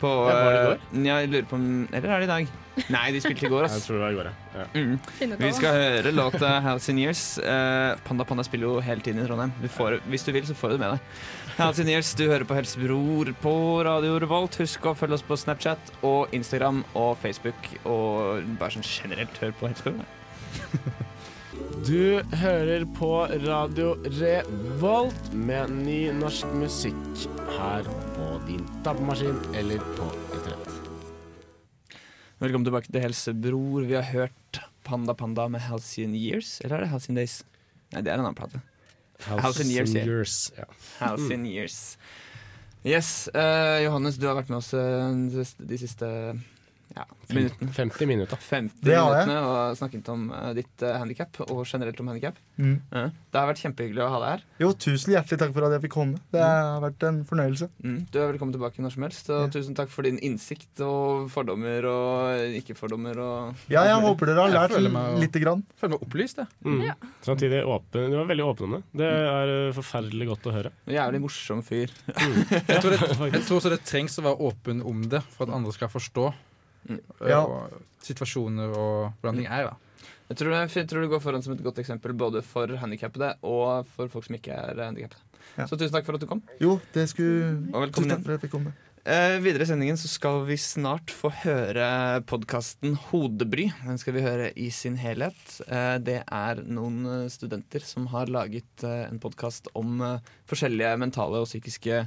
[0.00, 0.78] På, Ja, var det i går?
[0.80, 2.48] eh, Ja, jeg lurer på om Eller er det i dag?
[2.88, 4.64] Nei, de spilte i går, Jeg tror det var i går, ja.
[4.74, 5.36] Mm.
[5.42, 7.24] Vi skal høre låta 'House in Years'.
[7.42, 9.52] Uh, Panda Panda spiller jo hele tiden i Trondheim.
[9.60, 11.00] Du får, hvis du vil, så får du det med deg.
[11.58, 14.56] House in Years, du hører på Helsebror på Radio Revolt.
[14.56, 17.68] Husk å følge oss på Snapchat og Instagram og Facebook.
[17.84, 20.04] Og bare sånn generelt, hør på Helsebror.
[21.86, 27.26] Du hører på Radio Revolt med ny norsk musikk
[27.58, 27.84] her
[28.46, 30.68] din tappemaskin eller på internett.
[32.40, 33.84] Velkommen tilbake til Helsebror.
[33.84, 36.60] Vi har hørt Panda Panda med Halcyon Years.
[36.64, 37.40] Eller er det Halcyon Days?
[37.92, 38.62] Nei, det er en annen plate.
[39.28, 40.04] Halcyon Years, ja.
[40.08, 40.64] Years, ja.
[41.02, 41.80] Halcyon Years.
[42.86, 43.28] Yes.
[43.34, 46.08] Uh, Johannes, du har vært med oss de siste- de siste
[46.96, 47.70] ja, minuttene.
[47.76, 48.36] 50 minutter.
[48.36, 49.26] 50 Det har jeg.
[49.28, 52.38] minuttene og snakket om uh, ditt uh, handikap, og generelt om handikap.
[52.60, 52.74] Mm.
[52.90, 54.42] Det har vært kjempehyggelig å ha deg her.
[54.60, 56.18] Jo, tusen hjertelig takk for at jeg fikk komme.
[56.34, 57.68] Det har vært en fornøyelse.
[57.84, 57.98] Mm.
[58.10, 59.30] Du er velkommen tilbake når som helst.
[59.30, 59.52] Og Ja.
[59.54, 63.16] tusen takk for din innsikt og fordommer og ikke-fordommer.
[63.22, 65.62] Og Ja, jeg håper dere har lært meg- lite grann.
[65.80, 66.48] Føler meg opplyst, jeg.
[66.66, 66.82] Mm.
[66.90, 66.94] Ja.
[67.22, 68.10] Samtidig åpen.
[68.10, 68.82] Du var veldig åpen om det.
[69.00, 70.72] Det er uh, forferdelig godt å høre.
[70.90, 71.90] Jævlig morsom fyr.
[72.70, 73.00] Jeg tror, det,
[73.32, 76.32] jeg tror så det trengs å være åpen om det for at andre skal forstå
[76.88, 77.00] Mm.
[77.20, 77.40] eh, Ja.
[77.44, 79.64] og situasjoner og hvordan ting er.
[79.70, 79.76] da
[80.30, 83.34] Jeg tror, det, jeg tror du går foran som et godt eksempel både for handikappede
[83.42, 85.20] og for folk som ikke er handikappede.
[85.58, 85.66] Ja.
[85.66, 86.42] Så tusen takk for at du kom.
[86.60, 88.72] Jo, det skulle Og Tusen takk for at jeg fikk komme.
[89.04, 93.70] Eh, videre i sendingen så skal vi snart få høre podkasten Hodebry.
[93.86, 95.40] Den skal vi høre i sin helhet.
[95.66, 100.20] Eh, det er noen eh, studenter som har laget eh, en podkast om eh,
[100.52, 102.04] forskjellige mentale og psykiske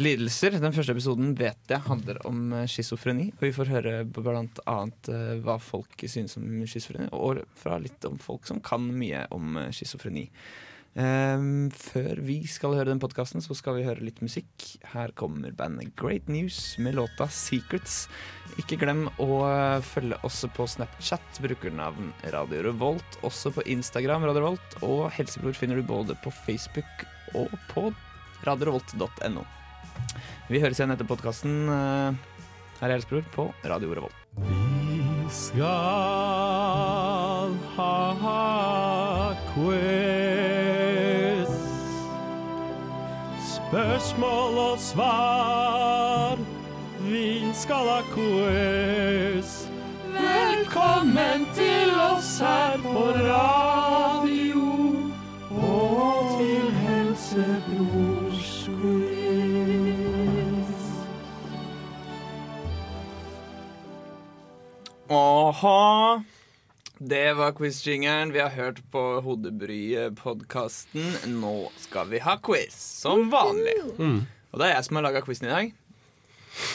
[0.00, 0.56] lidelser.
[0.60, 3.30] Den første episoden vet jeg handler om eh, schizofreni.
[3.36, 8.20] Og vi får høre annet eh, hva folk synes om schizofreni, og fra litt om
[8.22, 10.28] folk som kan mye om eh, schizofreni.
[10.92, 14.66] Um, før vi skal høre den podkasten, så skal vi høre litt musikk.
[14.92, 18.10] Her kommer bandet Great News med låta 'Secrets'.
[18.60, 19.40] Ikke glem å
[19.80, 23.18] følge oss på Snapchat, brukernavn Radio Revolt.
[23.24, 27.88] Også på Instagram Radio Revolt, og Helsebror finner du både på Facebook og på
[28.44, 29.61] radiorevolt.no.
[30.50, 31.68] Vi høres igjen etter podkasten.
[31.68, 34.16] Her er Helsebror på Radio Revolt.
[34.42, 41.48] Vi skal ha quiz.
[43.52, 46.36] Spørsmål og svar.
[47.00, 49.58] Vi skal ha quiz.
[50.12, 53.71] Velkommen til oss her på radio
[65.52, 66.22] Aha.
[66.98, 68.30] Det var quiz-jingeren.
[68.32, 71.10] Vi har hørt på Hodebry-podkasten.
[71.42, 73.74] Nå skal vi ha quiz, som vanlig.
[73.98, 75.72] Og det er jeg som har laga quizen i dag.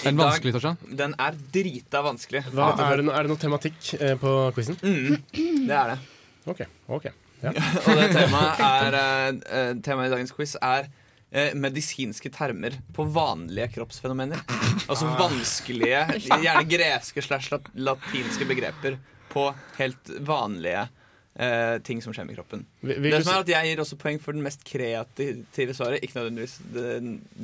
[0.04, 0.78] Er den vanskelig, Torstein?
[1.00, 2.44] Den er drita vanskelig.
[2.54, 4.78] Hva, er, det, no- er det noe tematikk eh, på quizen?
[4.82, 5.18] Mm,
[5.70, 5.98] det er det.
[6.54, 6.62] OK.
[7.00, 7.10] ok
[7.44, 7.52] ja.
[7.88, 9.28] Og det temaet er eh,
[9.60, 10.88] eh, Temaet i dagens quiz er
[11.38, 14.42] eh, medisinske termer på vanlige kroppsfenomener.
[14.88, 16.04] Altså vanskelige,
[16.46, 18.96] gjerne greske slash latinske begreper
[19.34, 20.86] på helt vanlige
[21.36, 22.64] eh, ting som skjer med kroppen.
[22.80, 26.06] Vil, vil Det som er at Jeg gir også poeng for den mest kreative svaret,
[26.06, 26.94] ikke nødvendigvis det,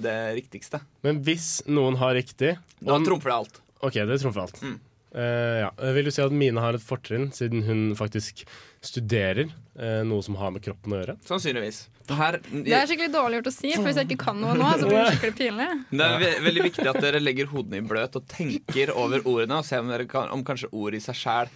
[0.06, 0.79] det riktigste.
[1.03, 3.62] men hvis noen har riktig Da trumfer det alt.
[3.84, 4.62] OK, det trumfer alt.
[4.63, 4.79] Mm.
[5.13, 5.69] Eh, ja.
[5.93, 8.43] Vil du si at Mine har et fortrinn, siden hun faktisk
[8.84, 11.15] studerer uh, noe som har med kroppen å gjøre?
[11.28, 11.86] Sannsynligvis.
[12.10, 14.71] Her, Det er skikkelig dårlig gjort å si, for hvis jeg ikke kan noe nå,
[14.82, 15.69] så blir det skikkelig pinlig.
[15.93, 19.62] Det er ve veldig viktig at dere legger hodene i bløt og tenker over ordene,
[19.62, 21.54] og ser om, dere kan, om kanskje ord i seg sjæl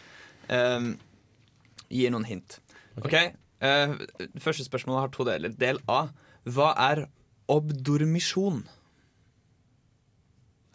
[1.91, 2.60] gir noen hint.
[3.02, 3.13] OK.
[3.13, 3.93] eh,
[4.41, 5.54] første spørsmål har to deler.
[5.54, 6.08] Del A.
[6.48, 7.06] Hva er
[7.52, 8.63] obdormisjon?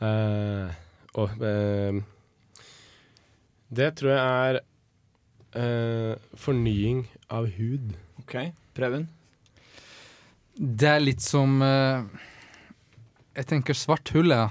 [0.03, 0.73] Uh,
[1.15, 2.01] oh, eh,
[3.73, 4.59] Det tror jeg er
[5.57, 7.95] eh, fornying av hud.
[8.21, 8.37] OK.
[8.77, 9.07] Preben?
[10.53, 12.05] Det er litt som eh,
[13.39, 14.51] Jeg tenker svart hull, ja.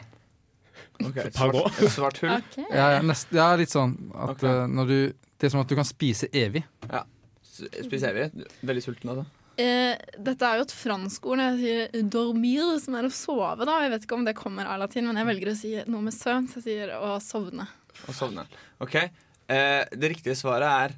[1.01, 2.33] Okay, et svart, svart hull.
[2.39, 2.65] Okay.
[2.69, 4.49] Ja, ja, nest, ja litt sånn at okay.
[4.49, 4.97] eh, når du
[5.37, 6.63] Det er som at du kan spise evig.
[6.87, 7.03] Ja.
[7.45, 8.27] Spise evig.
[8.65, 9.27] Veldig sulten av det.
[9.61, 11.41] Eh, dette er jo et fransk ord.
[11.41, 13.65] Jeg sier 'dormir', som er å sove.
[13.65, 16.01] da Jeg vet ikke om det kommer av latin, men jeg velger å si noe
[16.01, 16.47] med søvn.
[16.49, 17.67] Så jeg sier å sovne.
[18.07, 18.45] Og sovne.
[18.83, 18.95] OK.
[19.01, 20.95] Eh, det riktige svaret er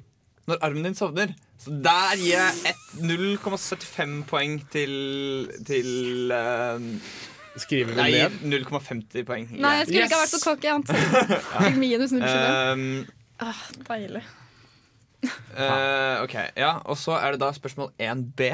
[0.48, 1.32] når armen din sovner.
[1.58, 4.94] Så der gir jeg 0,75 poeng til
[5.64, 6.88] til eh,
[7.56, 8.64] Skriver vi Nei, ned?
[8.66, 9.44] 0,50 poeng.
[9.62, 10.66] Nei, jeg skulle ikke ha vært så cocky.
[10.66, 10.78] jeg.
[11.68, 12.72] Fikk minus 0,25.
[12.74, 12.88] Um,
[13.44, 14.22] Ah, deilig.
[15.24, 16.34] eh, OK.
[16.58, 18.48] Ja, og så er det da spørsmål 1B.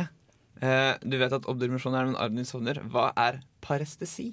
[0.61, 2.81] Eh, du vet at obdurmisjon er når armen din sovner.
[2.93, 4.31] Hva er parestesi?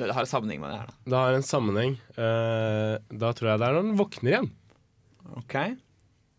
[0.00, 0.96] Det har en sammenheng med det her, da.
[1.12, 1.94] Det har en sammenheng.
[2.16, 4.50] Uh, da tror jeg det er når den våkner igjen.
[5.36, 5.54] OK.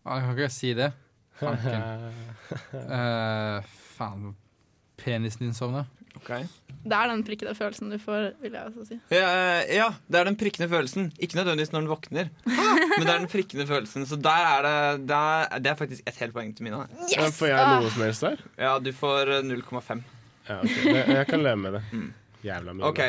[0.02, 0.92] Jeg kan ikke si det.
[1.42, 1.88] Fanken.
[2.52, 4.34] Eh, faen.
[5.00, 5.86] Penisen din sovner.
[6.18, 6.28] ok
[6.84, 8.98] Det er den prikkede følelsen du får, vil jeg også si.
[9.14, 11.08] Ja, ja, det er den prikkende følelsen.
[11.16, 12.28] Ikke nødvendigvis når den våkner,
[12.98, 14.04] men det er den prikkende følelsen.
[14.10, 16.84] Så der er det der, Det er faktisk et helt poeng til Mina.
[17.14, 18.44] Ja, Får jeg noe som helst der?
[18.58, 20.02] Ja, du får eh, 0,5.
[20.50, 21.16] Ja, okay.
[21.16, 21.84] jeg kan leve med det.
[21.92, 22.08] Mm.
[22.44, 22.90] Jævla mye.
[22.90, 23.00] OK.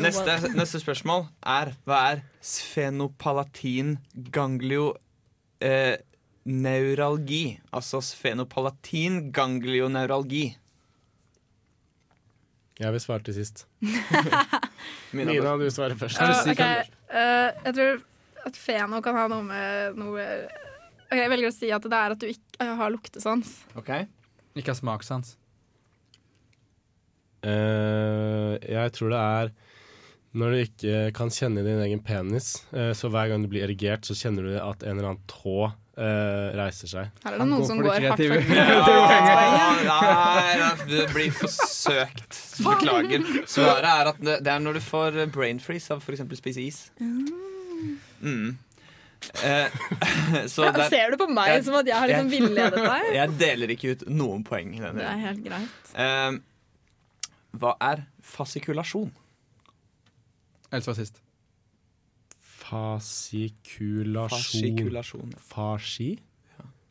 [0.00, 3.96] Neste, neste spørsmål er hva er sfenopalatin
[4.32, 4.92] ganglio
[5.60, 5.98] eh,
[6.48, 7.58] neuralgi?
[7.74, 10.46] Altså sfenopalatin ganglioneuralgi.
[12.80, 13.66] Jeg vil svare til sist.
[15.16, 16.18] Mina, Mina, du svarer først.
[16.18, 16.88] Uh, okay.
[17.12, 18.00] uh, jeg tror
[18.48, 20.24] at feno kan ha noe med noe
[21.06, 23.54] okay, Jeg velger å si at det er at du ikke uh, har luktesans.
[23.78, 23.92] OK.
[24.56, 25.36] Ikke har smakssans.
[27.42, 29.52] Uh, jeg tror det er
[30.34, 32.64] når du ikke kan kjenne din egen penis.
[32.72, 35.72] eh, så hver gang du blir erigert, så kjenner du at en eller annen tå
[35.92, 37.08] Uh, reiser seg.
[37.20, 39.96] Her er det noen går som går hardt for Ja,
[40.56, 42.38] nei, det blir forsøkt.
[42.64, 43.26] Beklager.
[43.44, 46.24] Svaret er at det, det er når du får brain freeze av f.eks.
[46.40, 46.78] spise is.
[48.24, 48.56] Mm.
[49.44, 49.68] Eh,
[50.54, 53.12] så Ja, der, ser du på meg Jeg- som at jeg har liksom villedet deg?
[53.20, 54.72] jeg deler ikke ut noen poeng.
[54.80, 55.92] Det er helt greit.
[55.92, 56.40] Eh,
[57.60, 59.12] hva er fasikulasjon?
[60.72, 61.20] Ellers var sist.
[62.40, 65.34] Fasikulasjon.
[65.36, 66.16] Fasi?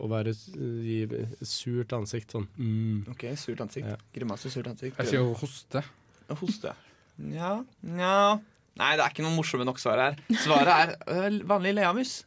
[0.00, 1.00] å være gi
[1.44, 2.46] surt ansikt sånn.
[2.56, 3.02] Mm.
[3.12, 3.88] Ok, Surt ansikt.
[3.90, 3.98] Ja.
[4.14, 4.96] Grimase, surt ansikt.
[5.02, 5.82] Jeg sier hoste.
[6.30, 6.72] Å Hoste.
[7.22, 8.14] Nja, nja
[8.76, 10.18] Nei, det er ikke noe morsomme nok svar her.
[10.42, 12.18] Svaret er øh, vanlig leamus.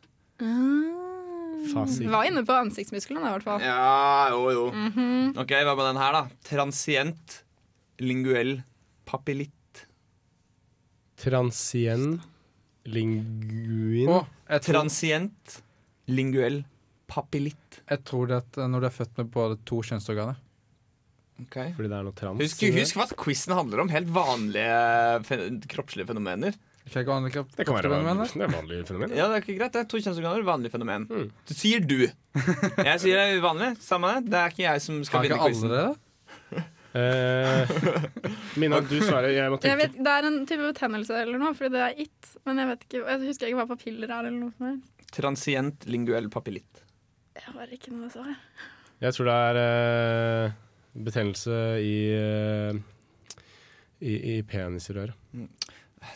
[1.69, 2.07] Fasik.
[2.09, 3.61] Var inne på ansiktsmusklene, i hvert fall.
[3.61, 4.63] Ja, jo, jo.
[4.73, 5.35] Mhm.
[5.43, 6.23] Ok, hva med den her, da?
[6.47, 7.35] Transient
[8.01, 8.55] linguell
[9.09, 9.83] papillitt.
[11.19, 12.17] Transien
[12.85, 14.09] linguin.
[14.09, 15.59] Oh, tror, Transient
[16.09, 16.63] linguell
[17.09, 17.81] papillitt.
[17.89, 20.37] jeg tror det at når du er født med både to kjønnsorganer
[21.43, 21.73] okay.
[21.75, 22.41] Fordi det er noe trans.
[22.41, 23.91] Husk, husk hva quizen handler om.
[23.93, 26.57] Helt vanlige kroppslige fenomener.
[26.89, 29.11] Ikke jeg kropp, Det kan være vanlige, vanlig, det er vanlige fenomen.
[29.13, 29.73] Ja, det er ikke greit.
[29.75, 31.05] Det er to kjønnsorganer, vanlig fenomen.
[31.05, 31.27] Mm.
[31.45, 31.99] Du sier du.
[32.89, 33.69] Jeg sier det er uvanlig.
[33.83, 34.31] Samme det.
[34.33, 35.69] Det er ikke jeg som skal Har ikke alle quizen.
[35.75, 36.63] det?
[36.97, 37.69] Eh,
[38.57, 39.29] Mina, du svarer.
[39.35, 42.31] Jeg må Jeg vet, det er en type betennelse eller noe, fordi det er it.
[42.47, 44.29] Men jeg vet ikke, jeg husker ikke hva papiller er.
[44.29, 44.79] eller noe som er.
[45.13, 46.83] Transient linguell papillitt.
[47.37, 48.31] Jeg har ikke noe svar.
[48.99, 50.57] Jeg tror det er eh,
[51.07, 52.79] betennelse i, eh,
[54.01, 55.15] i, i penisrøret.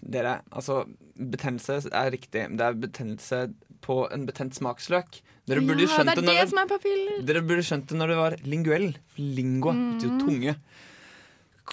[0.01, 2.47] Dere, altså Betennelse er riktig.
[2.57, 3.43] Det er betennelse
[3.83, 5.19] på en betent smaksløk.
[5.49, 7.17] Dere burde ja, skjønt det det er som er papiller.
[7.27, 8.89] Dere burde skjønt det når det var linguell.
[9.19, 10.53] Lingua betyr jo tunge.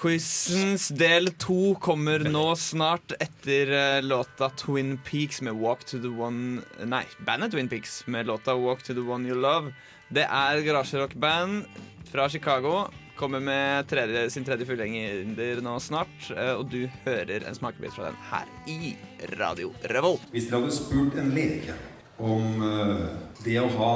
[0.00, 6.08] Quizens del to kommer nå snart etter eh, låta Twin Peaks med Walk to the
[6.14, 9.74] One Nei, bandet Twin Peaks med låta Walk to the One You Love.
[10.14, 11.66] Det er garasjerockband
[12.10, 12.86] fra Chicago.
[13.18, 16.30] Kommer med tredje, sin tredje fullengder nå snart.
[16.32, 18.94] eh, Og du hører en smakebit fra den her i
[19.38, 20.22] Radio Revolt.
[20.32, 21.74] Hvis dere hadde spurt en lege
[22.20, 23.04] om eh,
[23.44, 23.92] det å ha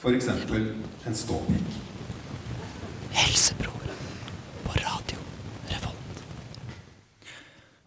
[0.00, 0.28] f.eks.
[0.30, 1.74] en ståpikk
[3.12, 3.90] Helsebror
[4.64, 5.20] på Radio
[5.68, 6.22] Revolt.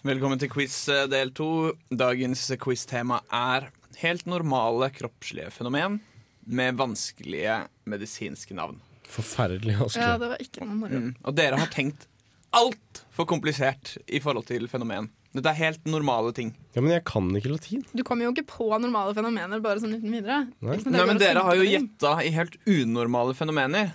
[0.06, 1.74] Velkommen til quiz eh, del to.
[1.90, 3.72] Dagens quiz-tema er
[4.04, 5.98] helt normale kroppslige fenomen
[6.44, 8.78] med vanskelige medisinske navn.
[9.10, 11.02] Forferdelig Ja, det var ikke noe moro.
[11.08, 11.12] Mm.
[11.24, 12.06] Og dere har tenkt
[12.54, 15.10] altfor komplisert i forhold til fenomen.
[15.34, 16.52] Dette er helt normale ting.
[16.76, 17.84] Ja, men jeg kan ikke latin.
[17.98, 20.44] Du kommer jo ikke på normale fenomener bare sånn uten videre.
[20.62, 20.76] Nei.
[20.78, 23.94] Sånn Nei, men Dere har jo gjetta i helt unormale fenomener.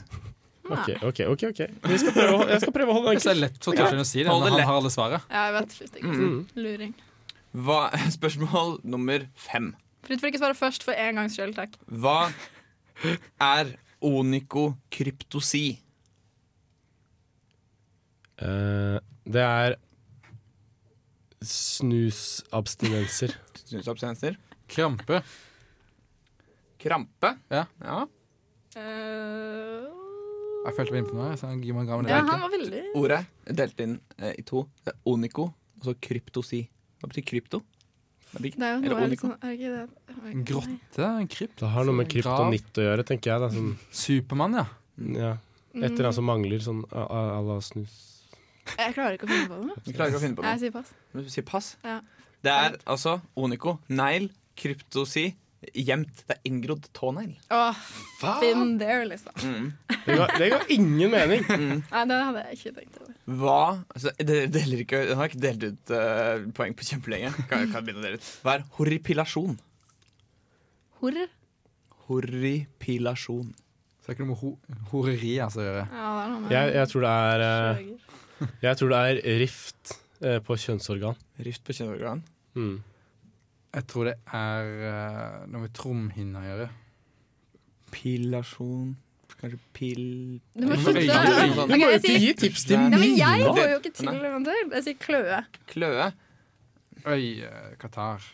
[0.69, 3.39] Ok, ok, ok, ok Jeg skal prøve, å- jeg skal prøve å holde Det er
[3.41, 4.67] lett for Torstein å si det Hold det når han lett.
[4.69, 5.23] har alle svaret.
[5.31, 5.71] Ja, jeg vet.
[5.79, 6.17] Slutt ikke.
[6.19, 6.47] Mm.
[6.57, 6.95] Luring.
[7.57, 7.79] Hva,
[8.19, 9.71] spørsmål nummer fem.
[10.05, 11.79] Fritt for ikke å svare først for en gangs skyld, takk.
[11.89, 12.33] Hva
[13.41, 13.73] er
[14.05, 15.79] onikokryptosi?
[18.39, 19.77] Eh, Det er
[21.45, 23.35] snusabstinenser.
[23.65, 24.39] Snusabstinenser.
[24.69, 25.23] Krampe.
[26.79, 27.35] Krampe.
[27.53, 27.65] Ja.
[27.85, 28.03] ja.
[28.77, 29.99] Uh...
[30.67, 31.33] Jeg følte meg innpå noe.
[31.39, 34.35] Så han gir meg en gammel ja, han var veldig Ordet er delt inn eh,
[34.37, 34.67] i to.
[34.85, 36.65] Det er oniko og så kryptosi.
[36.99, 37.63] Hva betyr krypto?
[38.29, 39.31] Det Det er jo noe oniko.
[39.31, 40.17] sånn Er det ikke det?
[40.33, 41.07] En grotte?
[41.07, 41.57] En krypt?
[41.63, 43.53] Det har noe med kryptonitt å gjøre, tenker jeg.
[43.55, 43.71] Sånn,
[44.03, 44.67] Supermann, ja.
[45.15, 45.33] ja.
[45.79, 47.97] Et eller annet som mangler, sånn à la snus.
[48.77, 49.83] Jeg klarer ikke å finne på det.
[49.85, 50.95] Du klarer ikke å finne på Jeg sier pass.
[51.13, 51.75] Men Du sier pass.
[51.87, 51.99] Ja.
[52.47, 55.27] Det er altså oniko, negl, kryptosi,
[55.75, 56.23] gjemt.
[56.29, 57.33] Det er inngrodd tånegl.
[57.55, 57.81] Åh,
[58.41, 59.35] been there, liksom.
[59.43, 59.73] Mm.
[60.05, 61.45] Det ga, det ga ingen mening!
[61.51, 63.15] Nei, det hadde jeg ikke tenkt over.
[63.41, 63.63] Hva
[63.93, 67.33] altså, det, deler ikke, Jeg har ikke delt ut eh, poeng på kjempelenge.
[67.51, 68.29] Kan, kan begynne å dele ut.
[68.45, 69.59] Hva er horripilasjon?
[71.03, 71.25] Horr?
[72.09, 73.51] Horripilasjon.
[73.53, 74.53] Så det er ikke noe med ho
[74.93, 75.87] horeri altså, å gjøre.
[75.93, 78.08] Ja, det er noe med Jeg, jeg, tror det er, eh.
[78.67, 81.19] jeg tror det er rift eh, på kjønnsorgan.
[81.47, 82.23] Rift på kjønnsorgan.
[82.59, 82.79] Mm.
[83.77, 86.71] Jeg tror det er uh, noe med tromhinna å gjøre.
[87.93, 88.97] Pilasjon
[89.39, 90.01] Kanskje pil...
[90.59, 91.05] Du må slutte.
[91.05, 94.57] Du må Ok, jeg gi tips til Nei, men jeg får jo ikke til noe.
[94.73, 95.39] Jeg sier kløe.
[95.71, 96.09] Kløe.
[97.07, 98.27] Øy, uh, Qatar.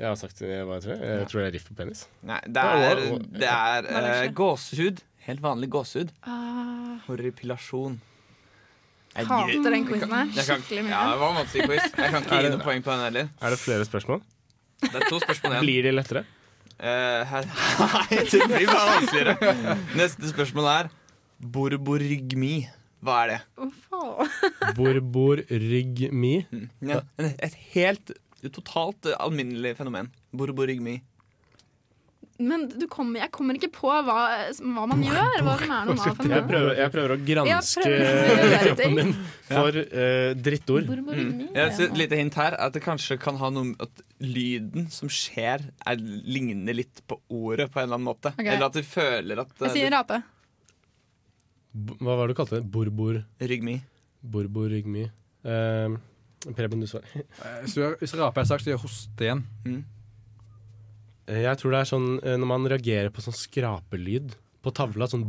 [0.00, 1.02] Jeg har sagt det, hva jeg tror.
[1.06, 2.02] Jeg tror det er rift på penis.
[2.26, 3.02] Nei, det er,
[3.36, 5.02] det er er det eh, gåsehud.
[5.26, 6.10] Helt vanlig gåsehud.
[6.26, 8.00] Ah, Horripilasjon.
[9.12, 10.90] Jeg hater den quizen her Jeg kan- skikkelig mye.
[10.94, 11.82] Ja, det var en vanskelig quiz.
[11.98, 13.28] Jeg kan ikke gi noe poeng på den heller.
[13.42, 14.22] Er det flere spørsmål?
[14.80, 15.66] Det er to spørsmål igjen.
[15.66, 16.24] Blir de lettere?
[16.80, 17.44] Eh, her,
[17.78, 19.76] nei, det blir bare vanskeligere.
[20.00, 20.88] Neste spørsmål er
[21.38, 22.54] borborygmi.
[23.04, 23.40] Hva er det?
[24.78, 26.34] Borborygmi.
[26.80, 28.10] Ja, et helt,
[28.50, 30.10] totalt alminnelig fenomen.
[30.34, 30.96] Borborygmi.
[32.42, 34.18] Men du kommer, jeg kommer ikke på hva,
[34.58, 35.38] hva man gjør.
[35.46, 39.14] Hva som er normalt av Jeg prøver, jeg prøver å granske gjøre kroppen min
[39.48, 40.92] for uh, drittord.
[40.92, 41.40] Mm.
[41.54, 44.88] Ja, så et lite hint her er at det kanskje kan ha noe at lyden
[44.92, 48.34] som skjer, er, ligner litt på ordet på en eller annen måte.
[48.36, 48.54] Okay.
[48.54, 50.22] Eller at du føler at uh, Jeg sier rape.
[51.72, 52.64] Hva var det du kalte det?
[52.68, 53.22] Borbor...
[53.40, 53.78] Rygmi.
[54.22, 55.06] Borbor-rygmi.
[55.46, 56.00] Uh,
[56.50, 57.06] Preben, du svarer.
[57.14, 59.44] Eh, Hvis du hvis du raper en så gjør hoste igjen.
[59.64, 59.82] Mm.
[61.28, 65.06] Eh, Jeg tror det er sånn eh, når man reagerer på sånn skrapelyd på tavla,
[65.10, 65.24] sånn.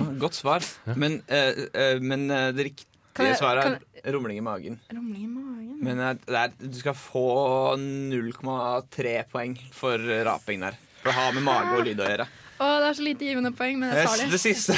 [0.00, 0.62] Ah, Godt svar.
[0.96, 4.78] Men, eh, eh, men eh, det riktige jeg- svaret er rumling i magen.
[4.92, 5.78] Rumling i magen.
[5.84, 10.76] Men det er, du skal få 0,3 poeng for raping der.
[11.02, 12.26] For det har med mage og lyd å gjøre.
[12.64, 14.40] Å, det er så lite givende poeng, men jeg tar Det det.
[14.40, 14.76] siste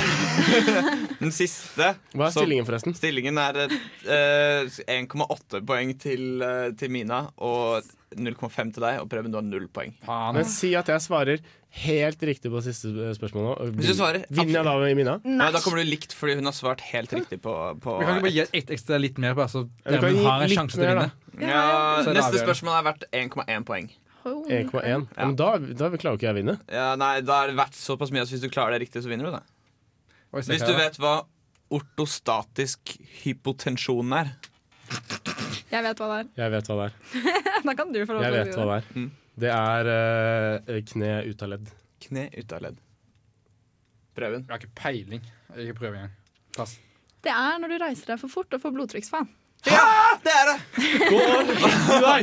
[1.23, 2.97] Den siste Hva er så- stillingen, forresten?
[2.97, 8.99] Stillingen er eh, 1,8 poeng til, eh, til Mina og 0,5 til deg.
[9.03, 9.95] Og Preben, du har null poeng.
[10.07, 10.35] Faen.
[10.39, 11.43] Men si at jeg svarer
[11.77, 13.55] helt riktig på siste eh, spørsmål nå.
[13.77, 15.17] Hvis du svarer Vinner jeg da med Mina?
[15.27, 15.51] Nei.
[15.53, 17.53] da kommer du likt, fordi hun har svart helt riktig på,
[17.85, 20.57] på Vi kan ikke bare gi ett ekstra litt mer, bare så gi har en
[20.57, 21.11] sjanse til å vinne.
[21.37, 23.91] Ja, Neste spørsmål er verdt 1,1 poeng.
[24.27, 24.83] Oh, 1,1.
[24.83, 26.57] Ja, men da, da klarer jo ikke jeg å vinne.
[26.73, 29.11] Ja, nei, Da er det verdt såpass mye at hvis du klarer det riktig, så
[29.13, 29.37] vinner du.
[29.37, 29.43] da
[30.35, 31.21] Oi, Hvis du vet hva
[31.77, 34.33] ortostatisk hypotensjon er
[35.71, 36.29] Jeg vet hva det er.
[36.43, 37.23] Jeg vet hva det er.
[37.67, 38.67] Da kan du få lov Jeg til å vet hva det.
[38.67, 38.91] det er.
[38.99, 39.07] Mm.
[39.37, 41.73] Det er eh, kne ut av ledd.
[42.07, 42.77] Kne ut av ledd.
[44.17, 45.25] Prøven Jeg har ikke peiling.
[45.55, 46.15] Jeg ikke prøver engang.
[46.57, 46.77] Pass.
[47.27, 49.27] Det er når du reiser deg for fort og får blodtrykksfall.
[49.67, 50.57] Det er det!
[52.07, 52.21] Nei!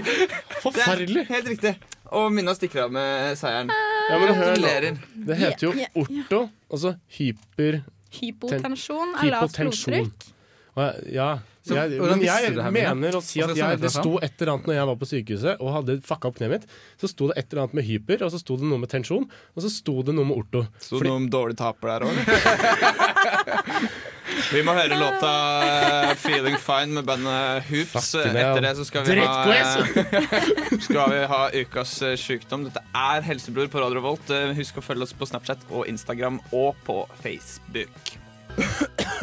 [0.63, 1.25] Forferdelig!
[1.25, 1.73] er helt riktig.
[2.14, 3.72] Og Minna stikker av med seieren.
[3.74, 4.61] Ja, men hør nå.
[4.61, 4.97] Gratulerer.
[5.28, 7.82] Det heter jo orto, altså hyper...
[8.14, 10.28] Hypotensjon er lavt blodtrykk.
[10.74, 14.65] Ja, Så jeg, men jeg mener å si at jeg det sto et eller annet
[14.67, 16.65] når jeg var på sykehuset og hadde fucka opp kneet mitt.
[16.99, 19.28] Så sto det et eller annet med hyper, og så sto det noe med tensjon,
[19.30, 20.65] og så sto det noe med orto.
[20.82, 22.13] Sto det noe om dårlig taper der òg?
[24.53, 25.30] Vi må høre låta
[25.63, 28.13] eh, 'Feeling Fine' med bandet Hoops.
[28.24, 32.65] Etter det så skal vi ha, eh, skal vi ha ukas sykdom.
[32.69, 34.34] Dette er Helsebror på Radio Revolt.
[34.34, 38.17] Eh, Husk å følge oss på Snapchat og Instagram og på Facebook.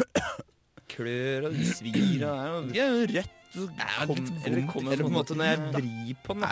[0.91, 3.37] Klør og svir og det er jo rødt.
[4.45, 6.43] Eller kommer på en måte når jeg vrir på den.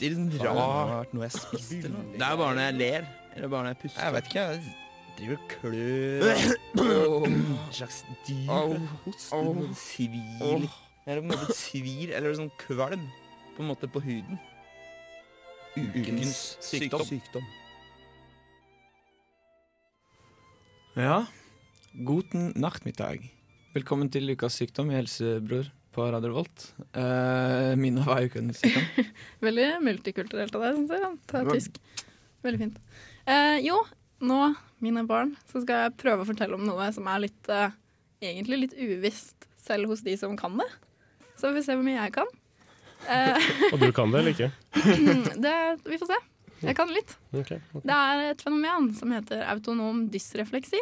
[0.00, 1.90] det Lukter rart noe jeg spiste.
[1.90, 3.08] Det er bare når jeg ler.
[3.36, 4.04] Eller bare når jeg puster.
[4.04, 4.44] Jeg vet ikke.
[4.48, 4.60] Jeg
[5.18, 7.26] driver og klør.
[7.28, 8.78] En slags dyr.
[9.04, 9.64] Hoster.
[9.76, 10.68] Svir.
[11.08, 13.04] Eller på en måte svir, eller sånn kvalm.
[13.56, 14.40] På en måte på huden.
[15.78, 17.44] Ukens sykdom.
[20.98, 21.20] Ja.
[21.92, 23.22] Guten Nachtmittag.
[23.72, 26.66] Velkommen til ukas sykdom i Helsebror på Radio Volt.
[26.92, 29.06] Uh, Mina, hva er ukens sykdom?
[29.46, 31.14] Veldig multikulturelt av deg, syns jeg.
[31.32, 31.78] Ta tysk.
[32.44, 32.76] Veldig fint.
[33.24, 33.78] Uh, jo,
[34.20, 34.40] nå,
[34.84, 37.72] mine barn, så skal jeg prøve å fortelle om noe som er litt uh,
[38.20, 40.68] egentlig litt uvisst selv hos de som kan det.
[41.40, 42.36] Så vi får se hvor mye jeg kan.
[43.08, 44.52] Eh, Og du kan det eller ikke?
[45.46, 45.56] det,
[45.88, 46.20] vi får se.
[46.66, 47.16] Jeg kan litt.
[47.30, 47.82] Okay, okay.
[47.86, 50.80] Det er et fenomen som heter autonom dysrefleksi.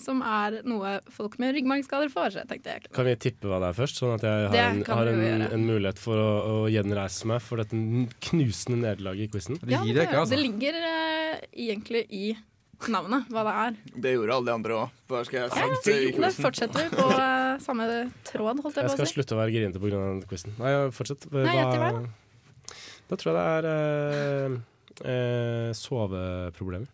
[0.00, 2.38] Som er noe folk med ryggmargskader får.
[2.40, 4.84] Jeg tenkte jeg Kan vi tippe hva det er først, sånn at jeg har, en,
[4.88, 7.76] har en, en mulighet for å, å gjenreise meg for dette
[8.30, 9.60] knusende nederlaget i quizen?
[9.60, 10.36] Det ja, gir det, det ikke, altså.
[10.36, 12.30] det ligger uh, egentlig i
[12.88, 13.76] navnet, hva det er.
[14.06, 14.94] Det gjorde alle de andre òg.
[15.10, 17.88] Hva skal jeg Ja, da fortsetter vi på uh, samme
[18.28, 19.16] tråd, holdt jeg Jeg på skal å si.
[19.18, 20.06] slutte å være grinete pga.
[20.30, 20.56] quizen.
[20.60, 21.28] Nei, fortsett.
[21.34, 21.92] Nei, gjett i vei,
[23.10, 23.68] Da tror jeg det er
[24.54, 24.56] uh,
[25.04, 26.88] eh, soveproblemer.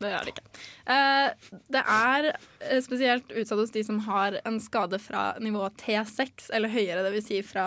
[0.00, 0.46] Det er det ikke.
[0.94, 6.48] Eh, det er eh, spesielt utsatt hos de som har en skade fra nivå T6
[6.56, 7.26] eller høyere, dvs.
[7.26, 7.66] Si fra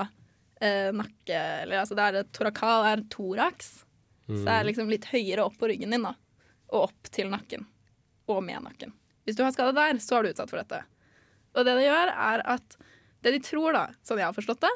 [0.58, 3.06] eh, nakke eller, altså det er det Torakal er
[4.24, 4.38] Mm.
[4.38, 6.14] Så det er liksom litt høyere opp på ryggen din, da.
[6.72, 7.66] Og opp til nakken.
[8.32, 8.94] Og med nakken.
[9.28, 10.80] Hvis du har skade der, så er du utsatt for dette.
[11.54, 12.78] Og det det gjør, er at
[13.24, 14.72] Det de tror, da, sånn jeg har forstått det,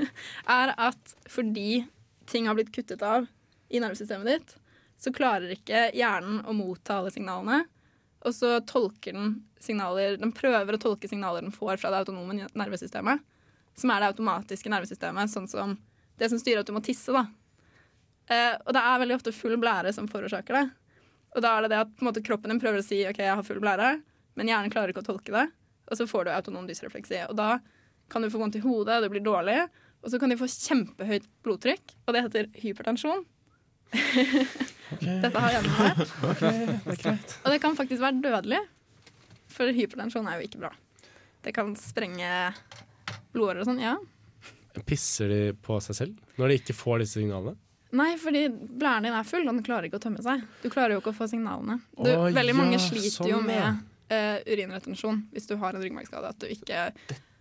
[0.60, 1.86] er at fordi
[2.28, 3.24] ting har blitt kuttet av
[3.72, 4.50] i nervesystemet ditt,
[4.98, 7.62] så klarer ikke hjernen å motta alle signalene.
[8.26, 12.48] Og så tolker den signaler Den prøver å tolke signaler den får fra det autonome
[12.58, 13.22] nervesystemet,
[13.78, 15.76] som er det automatiske nervesystemet, sånn som
[16.18, 17.28] det som styrer at du må tisse, da.
[18.28, 20.64] Eh, og det er veldig ofte full blære som forårsaker det.
[21.36, 23.46] Og da er det det at måte, kroppen din prøver å si OK, jeg har
[23.46, 23.92] full blære,
[24.38, 25.46] men hjernen klarer ikke å tolke det.
[25.88, 27.22] Og så får du autonom dysrefleksi.
[27.30, 27.58] Og da
[28.10, 29.60] kan du få vondt i hodet, du blir dårlig,
[30.02, 33.24] og så kan de få kjempehøyt blodtrykk, og det heter hypertensjon.
[34.98, 35.72] Dette har hjernen
[36.88, 38.60] det Og det kan faktisk være dødelig,
[39.52, 40.72] for hypertensjon er jo ikke bra.
[41.44, 42.30] Det kan sprenge
[43.34, 43.96] blodårer og sånn, ja.
[44.86, 47.56] Pisser de på seg selv når de ikke får disse signalene?
[47.98, 50.42] Nei, fordi blæren din er full, og den klarer ikke å tømme seg.
[50.60, 51.78] Du klarer jo ikke å få signalene.
[51.96, 53.80] Du, Å, veldig mange ja, sliter sånn, jo med
[54.12, 56.34] uh, urinretensjon hvis du har en ryggmargskade.
[56.34, 56.90] At du ikke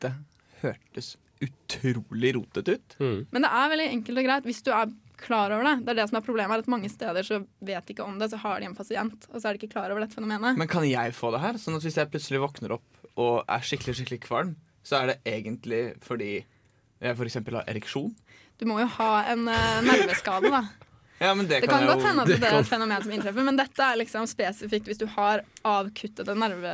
[0.03, 0.13] Det
[0.61, 2.95] hørtes utrolig rotete ut.
[3.01, 3.19] Mm.
[3.33, 4.47] Men det er veldig enkelt og greit.
[4.47, 5.75] Hvis du er klar over det.
[5.85, 6.55] Det er det som er problemet.
[6.55, 9.27] er at Mange steder så vet de ikke om det, så har de en pasient,
[9.31, 10.59] og så er de ikke klar over dette fenomenet.
[10.59, 11.59] Men kan jeg få det her?
[11.61, 14.55] Sånn at hvis jeg plutselig våkner opp og er skikkelig skikkelig kvalm,
[14.85, 17.39] så er det egentlig fordi jeg f.eks.
[17.39, 18.11] har ereksjon?
[18.57, 20.65] Du må jo ha en uh, nerveskade, da.
[21.17, 23.45] Ja, men det, Det kan kan godt hende at det er et fenomen som inntreffer,
[23.47, 26.73] men dette er liksom spesifikt hvis du har avkuttet en nerve...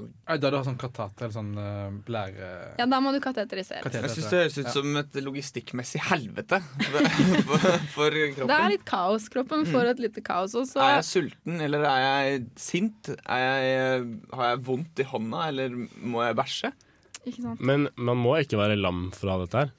[0.00, 2.48] Nei, Da du har sånn katat eller sånn uh, blære...
[2.78, 3.82] Ja, da må du kateterisere.
[3.84, 4.06] Kateter.
[4.08, 4.74] Jeg syns det høres ut Ja.
[4.76, 6.60] som et logistikkmessig helvete
[7.48, 8.48] for, for kroppen.
[8.52, 9.28] Det er litt kaos.
[9.32, 10.54] Kroppen får et lite kaos.
[10.58, 10.80] også.
[10.82, 13.12] Er jeg sulten, eller er jeg sint?
[13.26, 16.72] Er jeg, har jeg vondt i hånda, eller må jeg bæsje?
[17.22, 17.60] Ikke sant?
[17.62, 19.70] Men man må ikke være lam for å ha dette her.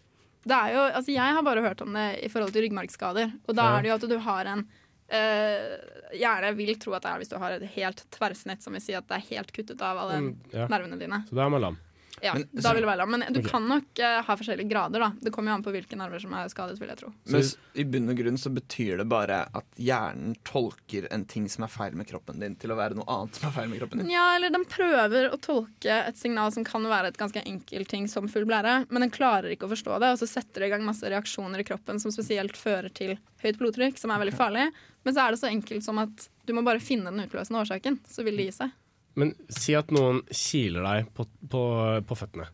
[0.43, 3.29] Det er jo, altså jeg har bare hørt om det i forhold til ryggmargskader.
[3.47, 3.77] Og da Ja.
[3.77, 4.65] er det jo at du har en
[5.09, 5.73] eh,
[6.13, 8.93] Gjerne vil tro at det er hvis du har et helt tverrsnitt, som vil si
[8.93, 10.67] at det er helt kuttet av alle Mm, ja.
[10.69, 11.23] nervene dine.
[11.29, 11.77] Så da er man lam.
[12.21, 13.11] Ja, Men- da vil det være lam.
[13.11, 13.51] Men du okay.
[13.51, 15.11] kan nok uh, ha forskjellige grader, da.
[15.21, 17.11] Det kommer jo an på hvilke nerver som er skadet, vil jeg tro.
[17.33, 21.65] Men i bunn og grunn så betyr det bare at hjernen tolker en ting som
[21.67, 24.03] er feil med kroppen din, til å være noe annet som er feil med kroppen
[24.03, 24.13] din.
[24.13, 28.07] Ja, eller den prøver å tolke et signal som kan være et ganske enkelt ting
[28.11, 30.75] som full blære, men den klarer ikke å forstå det, og så setter det i
[30.75, 34.69] gang masse reaksjoner i kroppen som spesielt fører til høyt blodtrykk, som er veldig farlig.
[35.03, 37.99] Men så er det så enkelt som at du må bare finne den utløsende årsaken,
[38.07, 38.71] så vil det gi seg.
[39.19, 41.63] Men si at noen kiler deg på, på,
[42.07, 42.47] på føttene.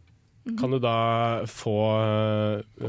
[0.60, 1.76] Kan du da få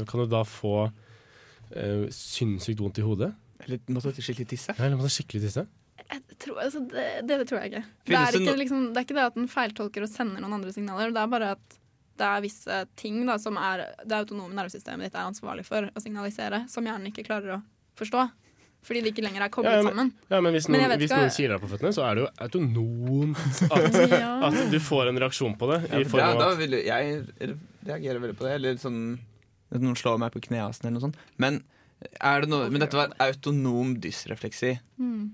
[0.09, 3.31] Kan du da få uh, sinnssykt vondt i hodet?
[3.61, 4.73] Eller måtte du skikkelig tisse?
[4.73, 5.67] Ja, Eller må du skikkelig tisse?
[6.01, 7.83] Jeg tror, altså, det, det, det tror jeg ikke.
[8.09, 10.73] Det er ikke, liksom, det er ikke det at den feiltolker og sender noen andre
[10.73, 11.13] signaler.
[11.13, 11.77] Det er bare at
[12.19, 16.03] det er visse ting da, som er, det autonome nervesystemet ditt er ansvarlig for å
[16.03, 17.61] signalisere, som hjernen ikke klarer å
[18.01, 18.25] forstå.
[18.81, 20.07] Fordi de ikke lenger er koblet Ja, men- sammen.
[20.31, 22.29] Ja, men hvis noen, men hvis noen kiler deg på føttene, så er det jo
[22.45, 23.37] autonomt
[23.75, 24.31] at, Ja.
[24.47, 25.77] at du får en reaksjon på det.
[25.91, 26.87] Ja, I for form da, av da vil jeg,
[27.39, 28.55] jeg reagerer veldig på det.
[28.57, 29.03] Eller sånn
[29.71, 31.19] at noen slår meg på kneasen eller noe sånt.
[31.37, 31.61] Men,
[32.19, 34.73] er det noe, men dette var autonom dysrefleksi.
[34.99, 35.29] Mm.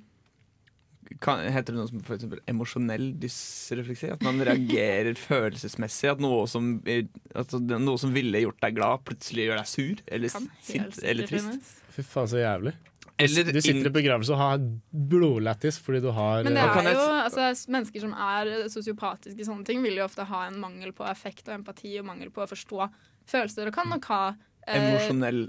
[1.23, 4.09] Kan, heter det noe som eksempel emosjonell dysrefleksi?
[4.11, 6.11] At man reagerer følelsesmessig?
[6.11, 10.03] At noe som, at noe som ville gjort deg glad, plutselig gjør deg sur?
[10.11, 10.99] Eller sint?
[11.07, 11.71] Eller trist?
[11.95, 12.75] Fy faen, så jævlig.
[13.17, 14.61] Eller du sitter i begravelse og har
[14.91, 19.65] blodlættis fordi du har Men det er jo, altså, Mennesker som er sosiopatiske i sånne
[19.65, 22.49] ting, vil jo ofte ha en mangel på effekt og empati og mangel på å
[22.49, 22.87] forstå
[23.27, 24.21] følelser, og kan nok ha
[24.67, 25.47] eh, emosjonell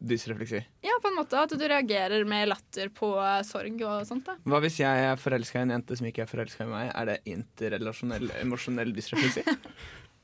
[0.00, 0.62] dysrefleksi.
[0.80, 3.12] Ja, på en måte at du reagerer med latter på
[3.44, 4.24] sorg og sånt.
[4.26, 6.92] da Hva hvis jeg er forelska i en jente som ikke er forelska i meg?
[6.96, 9.44] Er det interrelasjonell emosjonell dysrefleksi?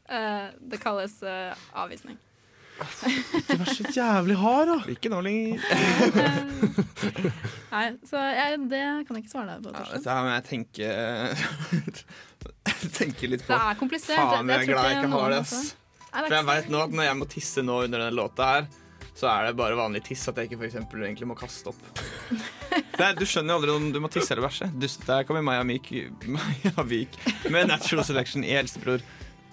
[0.07, 2.15] Eh, det kalles eh, avvisning.
[2.77, 4.77] Ikke vær så jævlig hard, da!
[4.93, 5.63] Ikke nå lenger.
[7.73, 9.73] Nei, så jeg, det kan jeg ikke svare deg på.
[9.73, 10.91] Ja, men dette her jeg tenker
[12.97, 13.53] Tenke litt på.
[13.53, 14.21] Det er komplisert.
[14.21, 15.77] Faen, jeg er glad jeg ikke har det, ass.
[16.17, 18.69] For jeg veit vet nå at når jeg må tisse nå under denne låta her,
[19.17, 21.81] så er det bare vanlig tiss at jeg ikke for eksempel egentlig må kaste opp.
[22.97, 24.69] Er, du skjønner jo aldri om du må tisse eller bæsje.
[25.07, 25.93] Der kommer Maja Vik,
[26.29, 27.17] Maja Vik
[27.53, 29.05] med Natural Selection i Helsebror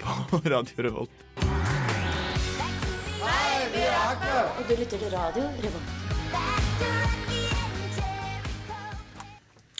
[0.03, 1.52] på Radio Revolt.
[4.63, 5.89] Og du lytter til radio Revolt.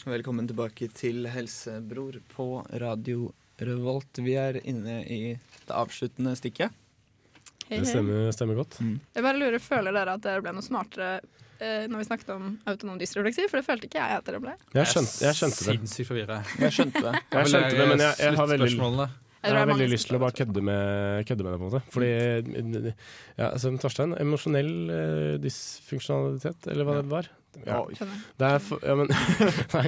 [0.04, 2.46] Velkommen tilbake til Helsebror på
[2.82, 3.30] Radio
[3.64, 4.20] Revolt.
[4.20, 6.76] Vi er inne i det avsluttende stikket.
[7.70, 8.76] Hei, Det stemmer, stemmer godt.
[8.84, 11.16] Jeg bare lurer, Føler dere at dere ble noe smartere
[11.64, 13.48] eh, når vi snakket om autonom dysrefleksi?
[13.48, 14.58] For det følte ikke jeg at dere ble.
[14.76, 15.80] Jeg skjønte, jeg skjønte det.
[15.80, 16.42] Sinnssykt forvirra.
[16.60, 17.26] Jeg skjønte det.
[17.38, 19.08] Jeg skjønte det, men jeg, jeg har veldig.
[19.44, 21.72] Jeg Jeg har veldig lyst til å bare kødde med, kødde med det, på en
[21.72, 21.82] måte.
[21.92, 22.92] Fordi
[23.36, 27.28] ja, som Torstein, emosjonell eh, dysfunksjonalitet, eller hva det var.
[27.64, 27.82] Ja.
[28.40, 29.12] Det er for, ja, men,
[29.76, 29.84] nei,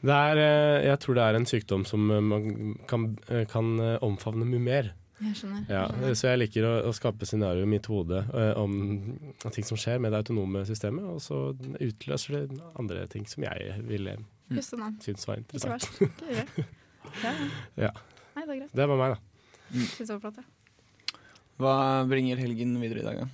[0.00, 3.12] det er, eh, Jeg tror det er en sykdom som eh, man kan,
[3.52, 4.90] kan omfavne mye mer.
[5.20, 5.64] Jeg skjønner.
[5.68, 6.14] Jeg skjønner.
[6.16, 8.72] så jeg liker å, å skape scenarioer i mitt hode uh, om
[9.52, 13.82] ting som skjer med det autonome systemet, og så utløser det andre ting som jeg
[13.84, 14.62] ville mm.
[15.04, 15.90] synes var Ikke interessant.
[15.90, 16.06] verst.
[16.08, 16.56] Ikke verst.
[16.56, 16.68] det.
[17.24, 17.30] Ja,
[17.80, 17.90] ja.
[18.50, 18.72] Det er greit.
[18.80, 19.84] Det var meg, da.
[19.94, 20.48] Synes det var flott, ja.
[21.60, 21.74] Hva
[22.08, 23.28] bringer helgen videre i dag, da?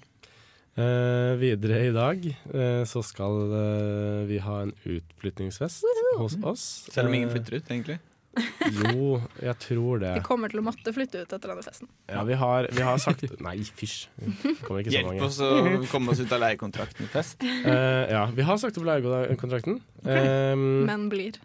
[0.76, 5.86] Eh, videre i dag eh, så skal eh, vi ha en utflyttingsfest
[6.20, 6.66] hos oss.
[6.92, 7.96] Selv om ingen flytter ut, egentlig.
[8.76, 10.10] Jo, jeg tror det.
[10.18, 11.88] Vi kommer til å måtte flytte ut etter denne festen.
[12.10, 14.10] Ja, vi har, vi har sagt Nei, fysj.
[14.20, 15.22] Hjelp mange.
[15.24, 15.48] oss å
[15.88, 17.40] komme oss ut av leiekontrakten fest.
[17.46, 19.80] Eh, ja, vi har sagt opp leiekontrakten.
[20.04, 21.40] Eh, Men blir.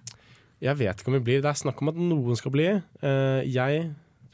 [0.62, 1.42] Jeg vet ikke om vi blir.
[1.42, 2.68] Det er snakk om at noen skal bli.
[3.02, 3.86] Eh, jeg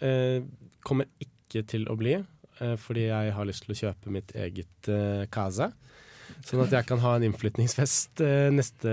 [0.04, 0.40] eh,
[0.86, 4.92] kommer ikke til å bli, eh, fordi jeg har lyst til å kjøpe mitt eget
[4.92, 5.72] uh, casa.
[6.46, 8.92] Sånn at jeg kan ha en innflytningsfest eh, neste,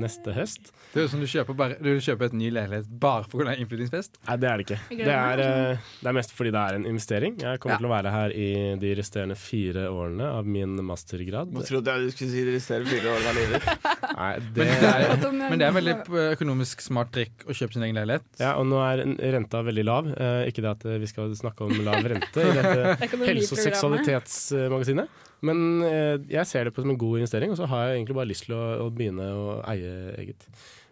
[0.00, 0.72] neste høst.
[0.92, 3.48] Det høres ut som du kjøper, bare, du kjøper et ny leilighet bare for å
[3.50, 4.16] ha innflyttingsfest.
[4.26, 4.78] Nei, det er det ikke.
[4.96, 7.36] Det er, eh, det er mest fordi det er en investering.
[7.42, 7.78] Jeg kommer Ja.
[7.82, 8.46] til å være her i
[8.80, 11.52] de resterende fire årene av min mastergrad.
[11.52, 13.68] Nå trodde jeg du skulle si de resterende fire årene av livet.
[14.16, 15.96] Nei, Men det, er, men det er veldig
[16.32, 18.24] økonomisk smart trikk å kjøpe sin egen leilighet.
[18.40, 19.04] ja, og nå er
[19.36, 20.08] renta veldig lav.
[20.16, 22.96] Eh, ikke det at vi skal snakke om lav rente i dette
[23.28, 25.22] helse- og seksualitetsmagasinet.
[25.44, 28.16] Men eh, jeg ser det på som en god investering, og så har jeg egentlig
[28.16, 29.90] bare lyst til å, å begynne å eie
[30.22, 30.46] eget.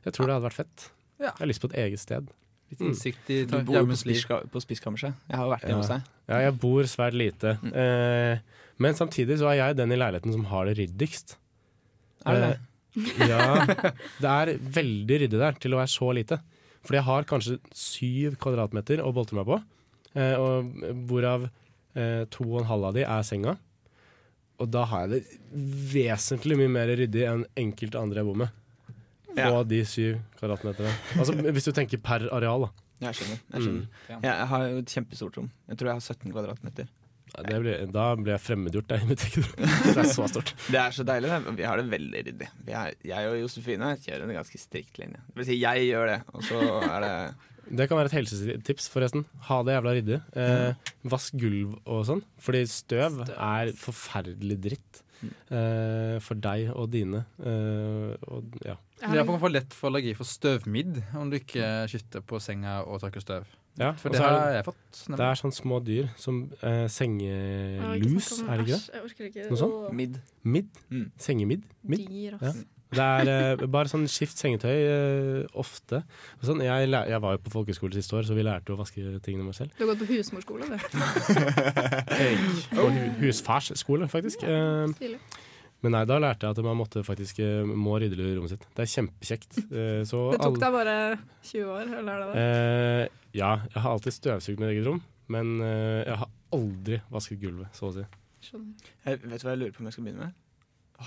[0.05, 0.88] Jeg tror det hadde vært fett.
[1.18, 1.30] Ja.
[1.30, 2.28] Jeg har lyst på et eget sted.
[2.72, 2.88] Litt Mm.
[2.90, 5.14] innsikt i Du bor på, spiska, på spiskammerset.
[5.30, 5.68] Jeg har vært Ja.
[5.68, 6.03] hjemme hos deg.
[6.28, 7.59] Ja, jeg bor svært lite.
[7.62, 7.72] Mm.
[7.74, 8.38] Eh,
[8.78, 11.36] men samtidig så er jeg den i leiligheten som har det ryddigst.
[12.26, 12.59] Er det det?
[13.20, 13.64] Eh, ja.
[14.20, 16.40] Det er veldig ryddig der til å være så lite.
[16.84, 19.61] Fordi jeg har kanskje syv kvadratmeter å boltre meg på.
[20.16, 20.74] Eh, og
[21.09, 21.47] hvorav
[21.97, 23.57] eh, to og en halv av de er senga.
[24.64, 28.60] Og da har jeg det vesentlig mye mer ryddig enn enkelte andre jeg bor med.
[29.34, 29.50] Ja.
[29.66, 30.92] De syv kvadratmeterne.
[31.18, 32.84] Altså hvis du tenker per areal, da.
[33.04, 33.40] Jeg skjønner.
[33.40, 33.86] Jeg, skjønner.
[34.08, 34.20] Mm.
[34.24, 35.48] jeg har jo et kjempestort rom.
[35.68, 36.92] Jeg tror jeg har 17 kvadratmeter.
[37.34, 39.72] Ja, Det blir, da blir jeg fremmedgjort der i mitt eget rom.
[39.96, 40.52] Det er så stort.
[40.70, 41.32] Det er så deilig.
[41.32, 41.56] det.
[41.58, 42.50] Vi har det veldig ryddig.
[42.68, 45.18] Er, jeg og Josefine kjører en ganske strikt linje.
[45.32, 47.16] Det vil si, jeg gjør det, og så er det
[47.70, 49.24] Det kan være et helsetips, forresten.
[49.48, 50.20] Ha det jævla ryddig.
[50.36, 52.22] Eh, vask gulv og sånn.
[52.42, 55.00] Fordi støv er forferdelig dritt.
[55.24, 57.22] Eh, for deg og dine.
[57.40, 58.74] Eh, og, ja.
[59.00, 62.40] Det er for å få lett for allergi for støvmidd om du ikke skytter på
[62.44, 63.46] senga og tørker støv.
[63.80, 65.00] Ja, For det har jeg fått.
[65.10, 68.82] det er sånne små dyr som eh, sengelus, er det ikke det?
[68.94, 69.46] Jeg orker ikke.
[69.50, 69.88] Noe sånt?
[69.98, 70.20] Midd.
[70.46, 70.68] Midd?
[70.92, 71.08] Mm.
[71.18, 71.64] Sengemidd?
[71.82, 72.04] Midd?
[72.08, 72.52] Dyr, Ja.
[72.95, 76.01] Det er uh, bare sånn skift sengetøy uh, ofte.
[76.40, 79.03] Og Sånn, jeg, jeg var jo på folkeskole siste år, så vi lærte å vaske
[79.24, 79.72] tingene med selv.
[79.78, 80.76] Du har gått på husmorskole, du.
[82.74, 84.42] På hu husfarsskole, faktisk.
[84.47, 85.16] Eh,
[85.84, 88.62] Men nei, da lærte jeg at man måtte faktisk eh, må rydde rommet sitt.
[88.72, 89.59] Det er kjempekjekt.
[89.68, 90.95] Eh, Så Det tok alle- deg bare
[91.45, 92.45] 20 år, eller er det det?
[92.45, 97.40] Eh, ja, jeg har alltid støvsugd mitt eget rom, men eh, jeg har aldri vasket
[97.42, 98.07] gulvet, så å si.
[98.45, 98.88] Skjønner.
[99.05, 100.32] Jeg vet du hva jeg lurer på om jeg skal begynne med?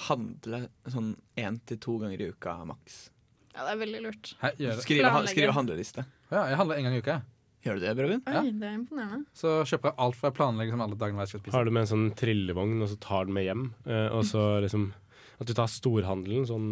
[0.07, 3.07] Handle sånn én til to ganger i uka maks.
[3.55, 4.35] Ja, det er veldig lurt.
[4.43, 4.51] Hei.
[4.83, 6.05] Skrive, ha, skrive handleliste.
[6.29, 7.21] Ja, jeg handler en gang i uka.
[7.65, 8.21] Gjør du det, Brogan?
[8.29, 8.41] Ja.
[8.45, 9.25] det er imponerende.
[9.35, 11.55] Så kjøper jeg alt fra planlegger som alle dagene jeg skal spise.
[11.55, 14.45] Har du med en sånn trillevogn, og så tar den med hjem, eh, og så
[14.65, 14.91] liksom
[15.37, 16.69] At du tar storhandelen sånn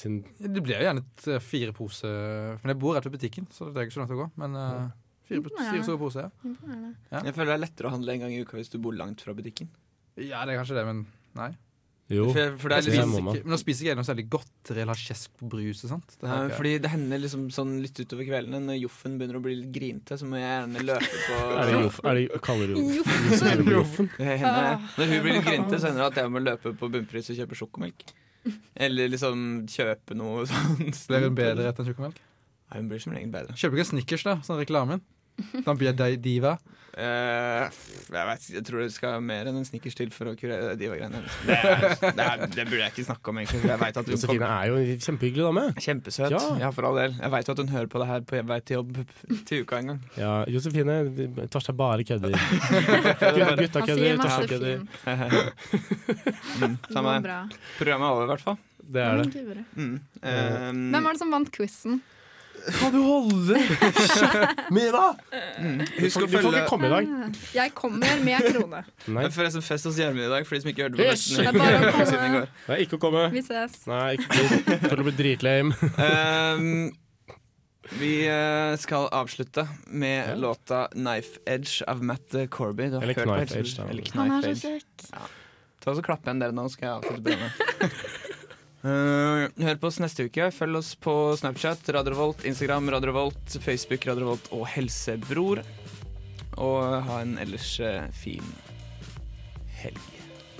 [0.00, 3.48] sin Det blir jo gjerne et, eh, fire pose Men jeg bor rett ved butikken,
[3.52, 4.28] så det er ikke så langt å gå.
[4.40, 4.86] Men uh,
[5.28, 6.54] fire, fire store poser, ja.
[7.10, 7.24] Ja.
[7.30, 9.24] Jeg føler det er lettere å handle en gang i uka hvis du bor langt
[9.24, 9.72] fra butikken.
[10.16, 11.06] Ja, det er kanskje det, men
[11.36, 11.54] nei.
[12.06, 12.28] Jo.
[12.30, 13.34] For, for det er det liksom man.
[13.34, 15.90] ikke, men nå spiser ikke jeg noe særlig godteri eller har kjesk på brus og
[15.90, 16.12] sånt.
[16.20, 16.58] Det her, okay.
[16.60, 20.18] fordi det hender liksom sånn litt utover kveldene når Joffen begynner å bli litt grinte,
[20.20, 21.98] så må jeg gjerne løpe på Er det joff?
[22.04, 23.72] Er det, kaller du Jo.
[23.80, 24.12] Joffen?
[24.20, 27.42] Når hun blir litt grinte, så hender det at jeg må løpe på bunnpris og
[27.42, 28.06] kjøpe sjokomelk.
[28.86, 31.02] Eller liksom kjøpe noe sånt.
[31.10, 32.22] Blir hun bedre etter en tjukkemelk?
[32.66, 33.58] Nei, hun blir som regel bedre.
[33.58, 35.02] Kjøper ikke Snickers, da, sånn reklamen.
[35.66, 36.56] Da blir jeg diva.
[36.96, 37.68] Uh,
[38.08, 41.18] jeg, vet, jeg tror det skal mer enn en snickers til for å kurere diva-greiene.
[41.44, 41.58] Det,
[42.16, 43.60] det, det burde jeg ikke snakke om, egentlig.
[43.68, 45.64] Jeg vet at hun Josefine er jo en kjempehyggelig dame.
[45.76, 46.32] Kjempesøt.
[46.32, 46.40] Ja.
[46.62, 46.70] Ja.
[46.72, 47.18] for all del.
[47.20, 48.96] Jeg vet jo at hun hører på det her på vei til jobb
[49.50, 50.00] til uka en gang.
[50.16, 50.96] Ja, Josefine
[51.52, 52.32] Torstein bare kødder.
[53.60, 54.84] Gutta kødder, Torstein kødder.
[56.56, 57.58] Mm, samme det.
[57.76, 58.56] Programmet er over, i hvert fall.
[58.80, 59.64] Det er det.
[59.76, 59.96] Mm.
[60.22, 60.30] Uh,
[60.94, 62.00] Hvem var det som vant quizen?
[62.80, 63.60] Kan du holde
[64.74, 65.02] Mina!
[66.00, 67.10] Husk å Du får følge ikke komme i dag.
[67.14, 68.80] Ah, Jeg kommer med krone.
[69.16, 71.38] Nei, forresten fest hos Gjermund i dag, for de som ikke hørte på festen.
[71.38, 72.06] Det er bare å komme.
[72.10, 72.46] siden i går.
[72.66, 73.24] det er ikke å komme.
[73.36, 73.78] Vi ses.
[73.90, 75.90] Nei, ikke kommer til å bli dritlame.
[76.02, 76.68] Um,
[78.02, 80.34] vi eh, skal avslutte med Ja.
[80.34, 82.90] låta 'Knife Edge' av Matt Corby.
[82.90, 83.86] Du har Eller Knife Edge, da.
[83.90, 85.10] Eller Han er så kjekk.
[85.12, 85.26] Ja.
[85.86, 88.24] Ta og Klapp igjen dere nå, skal jeg avslutte programmet.
[88.84, 90.50] Uh, hør på oss neste uke.
[90.54, 95.62] Følg oss på Snapchat, Radiovolt, Instagram, Radiovolt, Facebook, Radiovolt og Helsebror.
[96.56, 98.44] Og ha en ellers eh, fin
[99.82, 100.06] helg.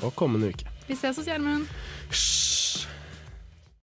[0.05, 0.69] Og kommende uke.
[0.91, 1.71] Vi ses hos Gjermund.
[2.11, 2.66] Hysj!